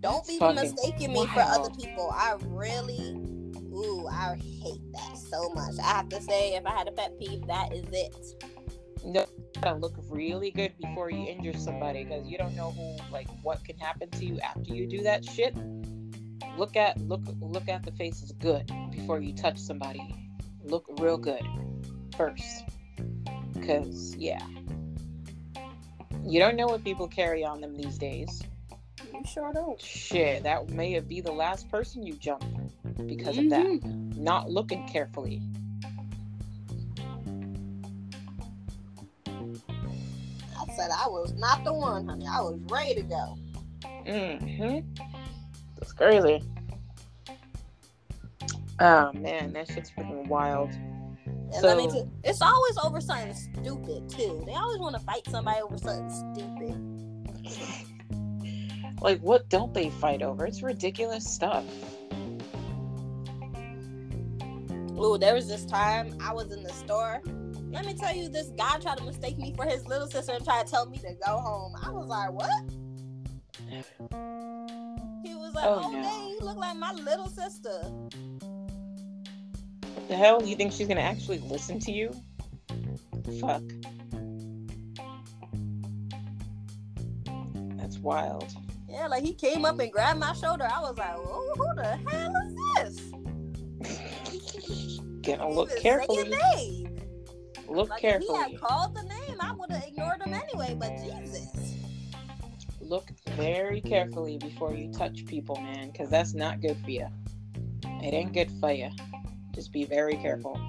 [0.00, 2.10] Don't be fucking mistaking me for other people.
[2.12, 3.16] I really,
[3.74, 5.74] ooh, I hate that so much.
[5.82, 8.44] I have to say, if I had a pet peeve, that is it.
[9.04, 12.96] No, you gotta look really good before you injure somebody because you don't know who,
[13.12, 15.56] like, what can happen to you after you do that shit.
[16.56, 20.14] Look at look look at the faces good before you touch somebody.
[20.64, 21.42] Look real good
[22.16, 22.64] first,
[23.58, 24.42] because yeah,
[26.24, 28.42] you don't know what people carry on them these days.
[29.12, 29.80] You sure don't.
[29.80, 32.44] Shit, that may be the last person you jump
[33.06, 33.80] because of that.
[34.16, 35.42] Not looking carefully.
[40.58, 42.26] I said I was not the one, honey.
[42.26, 43.38] I was ready to go.
[44.06, 45.02] Mm-hmm.
[45.78, 46.42] That's crazy.
[48.78, 50.70] Oh man, that shit's freaking wild.
[51.56, 54.42] And So- let me tell it's always over something stupid too.
[54.46, 56.76] They always want to fight somebody over something stupid.
[59.00, 60.44] Like, what don't they fight over?
[60.46, 61.64] It's ridiculous stuff.
[64.98, 67.22] Ooh, there was this time I was in the store.
[67.70, 70.44] Let me tell you, this guy tried to mistake me for his little sister and
[70.44, 71.74] tried to tell me to go home.
[71.82, 72.50] I was like, what?
[75.24, 76.02] He was like, Oh, oh, no.
[76.02, 77.80] dang, you look like my little sister.
[80.08, 80.42] The hell?
[80.42, 82.12] You think she's gonna actually listen to you?
[83.40, 83.62] Fuck.
[87.76, 88.46] That's wild.
[88.88, 90.68] Yeah, like he came up and grabbed my shoulder.
[90.72, 93.00] I was like, oh, who the hell is this?
[95.22, 96.86] Gonna look carefully.
[97.68, 100.76] Look Like if he had called the name, I would have ignored him anyway.
[100.78, 101.74] But Jesus,
[102.80, 107.08] Look very carefully before you touch people, man, because that's not good for you.
[107.84, 108.90] It ain't good for you.
[109.56, 110.60] Just be very careful.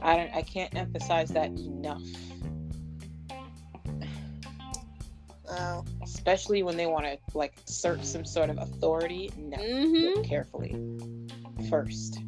[0.00, 0.34] I don't.
[0.34, 2.00] I can't emphasize that enough.
[5.50, 9.30] oh, Especially when they want to like assert some sort of authority.
[9.36, 10.16] No, mm-hmm.
[10.16, 10.74] look carefully
[11.68, 12.20] first.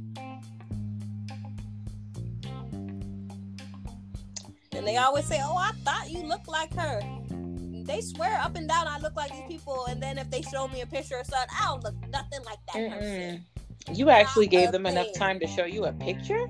[4.73, 8.69] And they always say, "Oh, I thought you looked like her." They swear up and
[8.69, 11.25] down I look like these people, and then if they show me a picture or
[11.25, 13.47] something, I don't look nothing like that person.
[13.95, 16.47] You actually gave them enough time to show you a picture.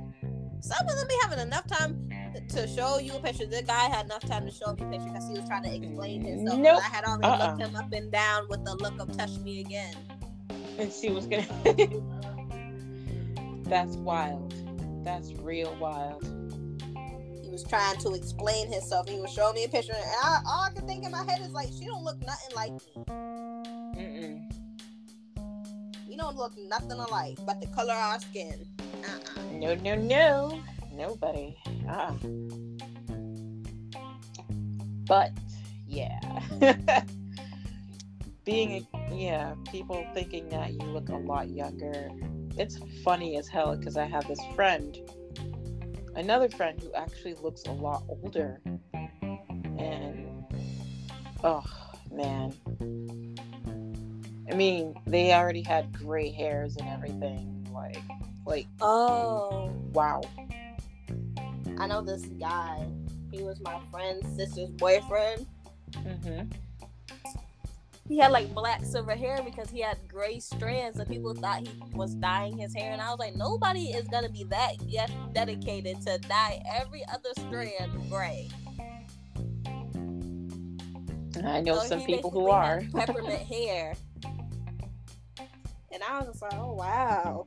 [0.61, 2.11] Some of them be having enough time
[2.49, 3.47] to show you a picture.
[3.47, 5.75] The guy had enough time to show me a picture because he was trying to
[5.75, 6.59] explain himself.
[6.59, 6.81] Nope.
[6.85, 7.51] I had already Uh-uh.
[7.57, 9.95] looked him up and down with the look of "touch me again."
[10.79, 11.47] and she was gonna.
[13.65, 14.55] That's wild.
[15.05, 16.25] That's real wild.
[17.43, 19.09] He was trying to explain himself.
[19.09, 21.41] He was showing me a picture, and I, all I can think in my head
[21.41, 23.05] is like, she don't look nothing like me.
[23.97, 24.53] Mm-mm.
[26.19, 28.67] Don't look nothing alike, but the color of our skin.
[29.05, 29.43] Uh-uh.
[29.53, 30.63] No, no, no,
[30.93, 31.57] nobody.
[31.89, 32.13] Ah.
[35.07, 35.31] But
[35.87, 36.19] yeah,
[38.45, 42.11] being yeah, people thinking that you look a lot younger.
[42.59, 44.99] It's funny as hell because I have this friend
[46.19, 48.61] another friend who actually looks a lot older.
[49.79, 50.45] And
[51.45, 51.65] oh
[52.11, 52.53] man.
[54.51, 57.67] I mean, they already had gray hairs and everything.
[57.73, 58.03] Like
[58.47, 60.23] like Oh wow.
[61.79, 62.87] I know this guy.
[63.31, 65.47] He was my friend's sister's boyfriend.
[65.93, 66.51] Mm-hmm
[68.09, 71.83] he had like black silver hair because he had gray strands and people thought he
[71.93, 76.01] was dyeing his hair and i was like nobody is gonna be that yet dedicated
[76.01, 78.49] to dye every other strand gray
[81.45, 83.95] i know so some people who are peppermint hair
[85.93, 87.47] and i was just like oh wow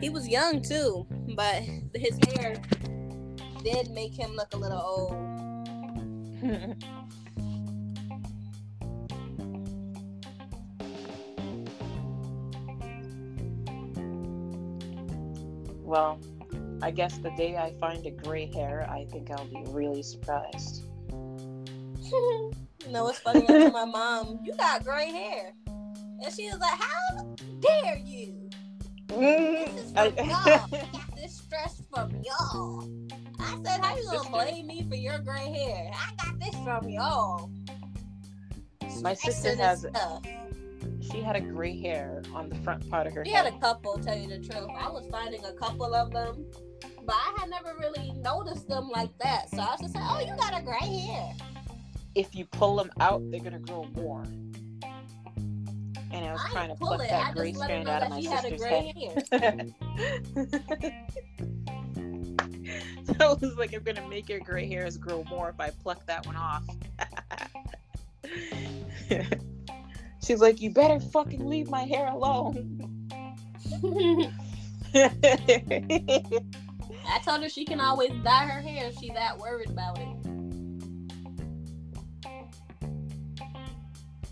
[0.00, 1.62] he was young too but
[1.94, 2.56] his hair
[3.62, 5.34] did make him look a little old
[15.84, 16.18] Well,
[16.82, 20.86] I guess the day I find a gray hair, I think I'll be really surprised.
[22.10, 22.50] you
[22.90, 23.42] know what's funny?
[23.42, 25.54] I told my mom, "You got gray hair,"
[26.24, 28.50] and she was like, "How dare you?"
[29.08, 30.44] Mm, this is from y'all.
[30.44, 32.88] got this stress from y'all.
[33.38, 35.90] I said, "How you gonna blame me for your gray hair?
[35.94, 37.50] I got this from y'all."
[39.02, 39.80] My sister has.
[39.80, 40.22] Stuff
[41.10, 43.44] she had a gray hair on the front part of her she head.
[43.44, 44.68] had a couple, tell you the truth.
[44.76, 46.46] I was finding a couple of them,
[47.04, 49.50] but I had never really noticed them like that.
[49.50, 51.32] So I was just like, oh, you got a gray hair.
[52.14, 54.24] If you pull them out, they're gonna grow more.
[56.14, 57.08] And I was I trying to pluck it.
[57.08, 59.24] that gray strand out of my sister's head.
[63.06, 66.06] so I was like, I'm gonna make your gray hairs grow more if I pluck
[66.06, 66.64] that one off.
[70.24, 72.78] She's like, you better fucking leave my hair alone.
[74.94, 75.10] I
[77.24, 80.06] told her she can always dye her hair if she's that worried about it.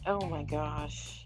[0.06, 1.24] Oh my gosh.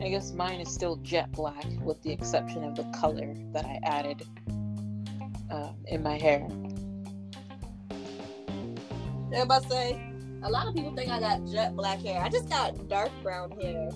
[0.00, 3.78] I guess mine is still jet black with the exception of the color that I
[3.82, 4.22] added
[5.50, 6.48] uh, in my hair.
[9.32, 10.00] Everybody say,
[10.42, 12.22] a lot of people think I got jet black hair.
[12.22, 13.90] I just got dark brown hair.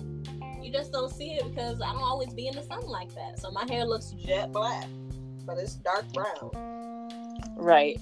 [0.61, 3.39] You just don't see it because I don't always be in the sun like that.
[3.39, 4.87] So my hair looks jet black,
[5.45, 6.51] but it's dark brown.
[7.55, 7.99] Right.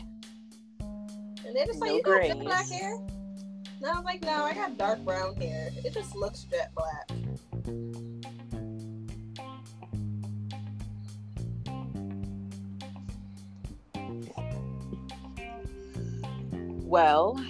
[0.80, 2.98] And they just like, no you got jet black hair?
[3.82, 5.70] No, I was like, no, I got dark brown hair.
[5.86, 7.23] It just looks jet black.
[16.94, 17.44] Well,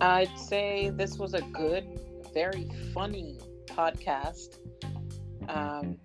[0.00, 1.86] I'd say this was a good,
[2.34, 4.58] very funny podcast.
[5.48, 5.96] Um,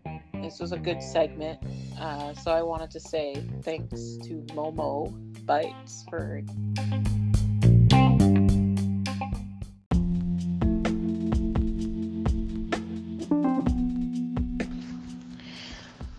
[0.43, 1.57] this was a good segment.
[1.99, 5.11] Uh, so I wanted to say thanks to Momo
[5.43, 6.43] Bites for.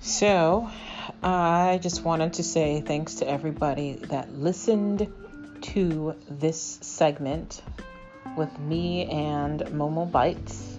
[0.00, 0.68] So,
[1.22, 5.06] I just wanted to say thanks to everybody that listened
[5.62, 7.62] to this segment
[8.36, 10.78] with me and Momo Bites.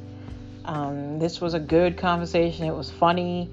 [0.66, 2.66] Um, this was a good conversation.
[2.66, 3.50] It was funny.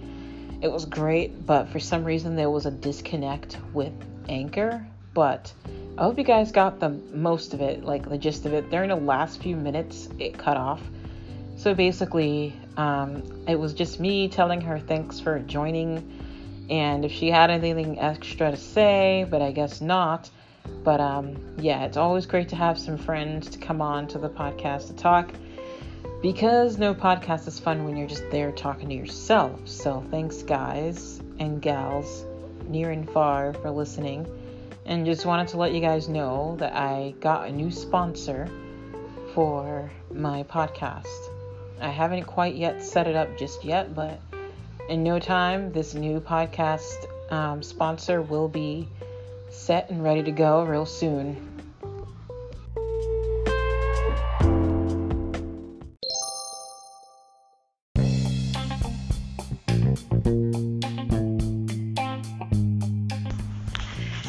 [0.61, 3.93] It was great, but for some reason there was a disconnect with
[4.29, 4.87] Anchor.
[5.15, 5.53] But
[5.99, 8.71] I hope you guys got the most of it, like the gist of it.
[8.71, 10.81] During the last few minutes, it cut off.
[11.57, 17.29] So basically, um, it was just me telling her thanks for joining, and if she
[17.31, 20.31] had anything extra to say, but I guess not.
[20.85, 24.29] But um, yeah, it's always great to have some friends to come on to the
[24.29, 25.31] podcast to talk
[26.23, 29.67] because no podcast is fun when you're just there talking to yourself.
[29.67, 32.25] So thanks, guys and gals,
[32.69, 34.27] near and far, for listening.
[34.85, 38.49] And just wanted to let you guys know that I got a new sponsor
[39.35, 41.07] for my podcast.
[41.81, 44.21] I haven't quite yet set it up just yet, but
[44.89, 48.89] in no time, this new podcast um, sponsor will be
[49.51, 51.47] set and ready to go real soon.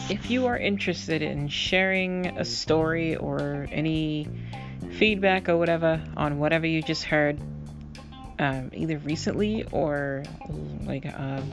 [0.10, 4.28] If you are interested in sharing a story or any
[4.98, 7.40] feedback or whatever on whatever you just heard,
[8.40, 10.24] um, either recently or
[10.84, 11.50] like um,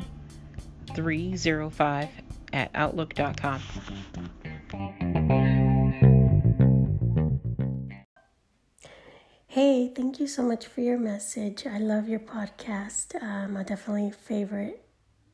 [0.94, 2.08] 305
[2.54, 3.60] at outlook.com.
[9.46, 11.66] Hey, thank you so much for your message.
[11.66, 13.22] I love your podcast.
[13.22, 14.86] Um, I definitely favorite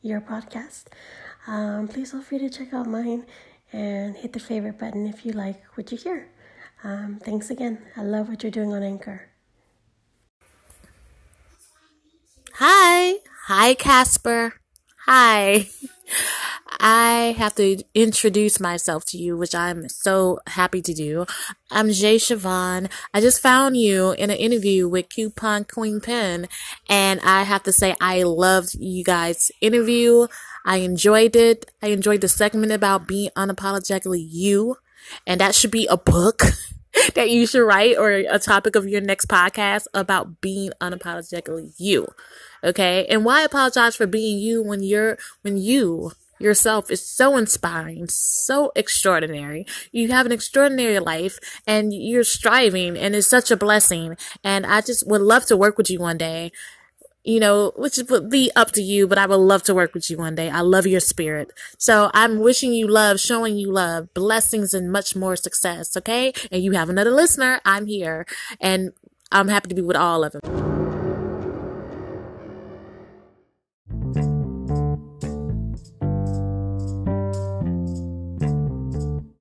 [0.06, 0.84] your podcast.
[1.46, 3.26] Um, please feel free to check out mine
[3.72, 6.28] and hit the favorite button if you like what you hear.
[6.84, 7.82] Um, thanks again.
[7.96, 9.28] I love what you're doing on Anchor.
[12.54, 13.16] Hi.
[13.46, 14.54] Hi, Casper.
[15.06, 15.68] Hi.
[16.78, 21.26] I have to introduce myself to you, which I'm so happy to do.
[21.70, 22.90] I'm Jay Siobhan.
[23.14, 26.48] I just found you in an interview with Coupon Queen Pen,
[26.88, 30.26] and I have to say I loved you guys' interview.
[30.64, 31.70] I enjoyed it.
[31.82, 34.76] I enjoyed the segment about being unapologetically you,
[35.26, 36.42] and that should be a book.
[37.14, 42.06] that you should write or a topic of your next podcast about being unapologetically you.
[42.64, 43.06] Okay.
[43.06, 48.72] And why apologize for being you when you're, when you yourself is so inspiring, so
[48.74, 49.66] extraordinary.
[49.92, 54.16] You have an extraordinary life and you're striving and it's such a blessing.
[54.44, 56.52] And I just would love to work with you one day.
[57.24, 60.08] You know, which would be up to you, but I would love to work with
[60.08, 60.48] you one day.
[60.48, 61.50] I love your spirit.
[61.76, 65.96] So I'm wishing you love, showing you love, blessings and much more success.
[65.96, 66.32] Okay.
[66.52, 67.60] And you have another listener.
[67.64, 68.26] I'm here
[68.60, 68.92] and
[69.32, 70.95] I'm happy to be with all of them.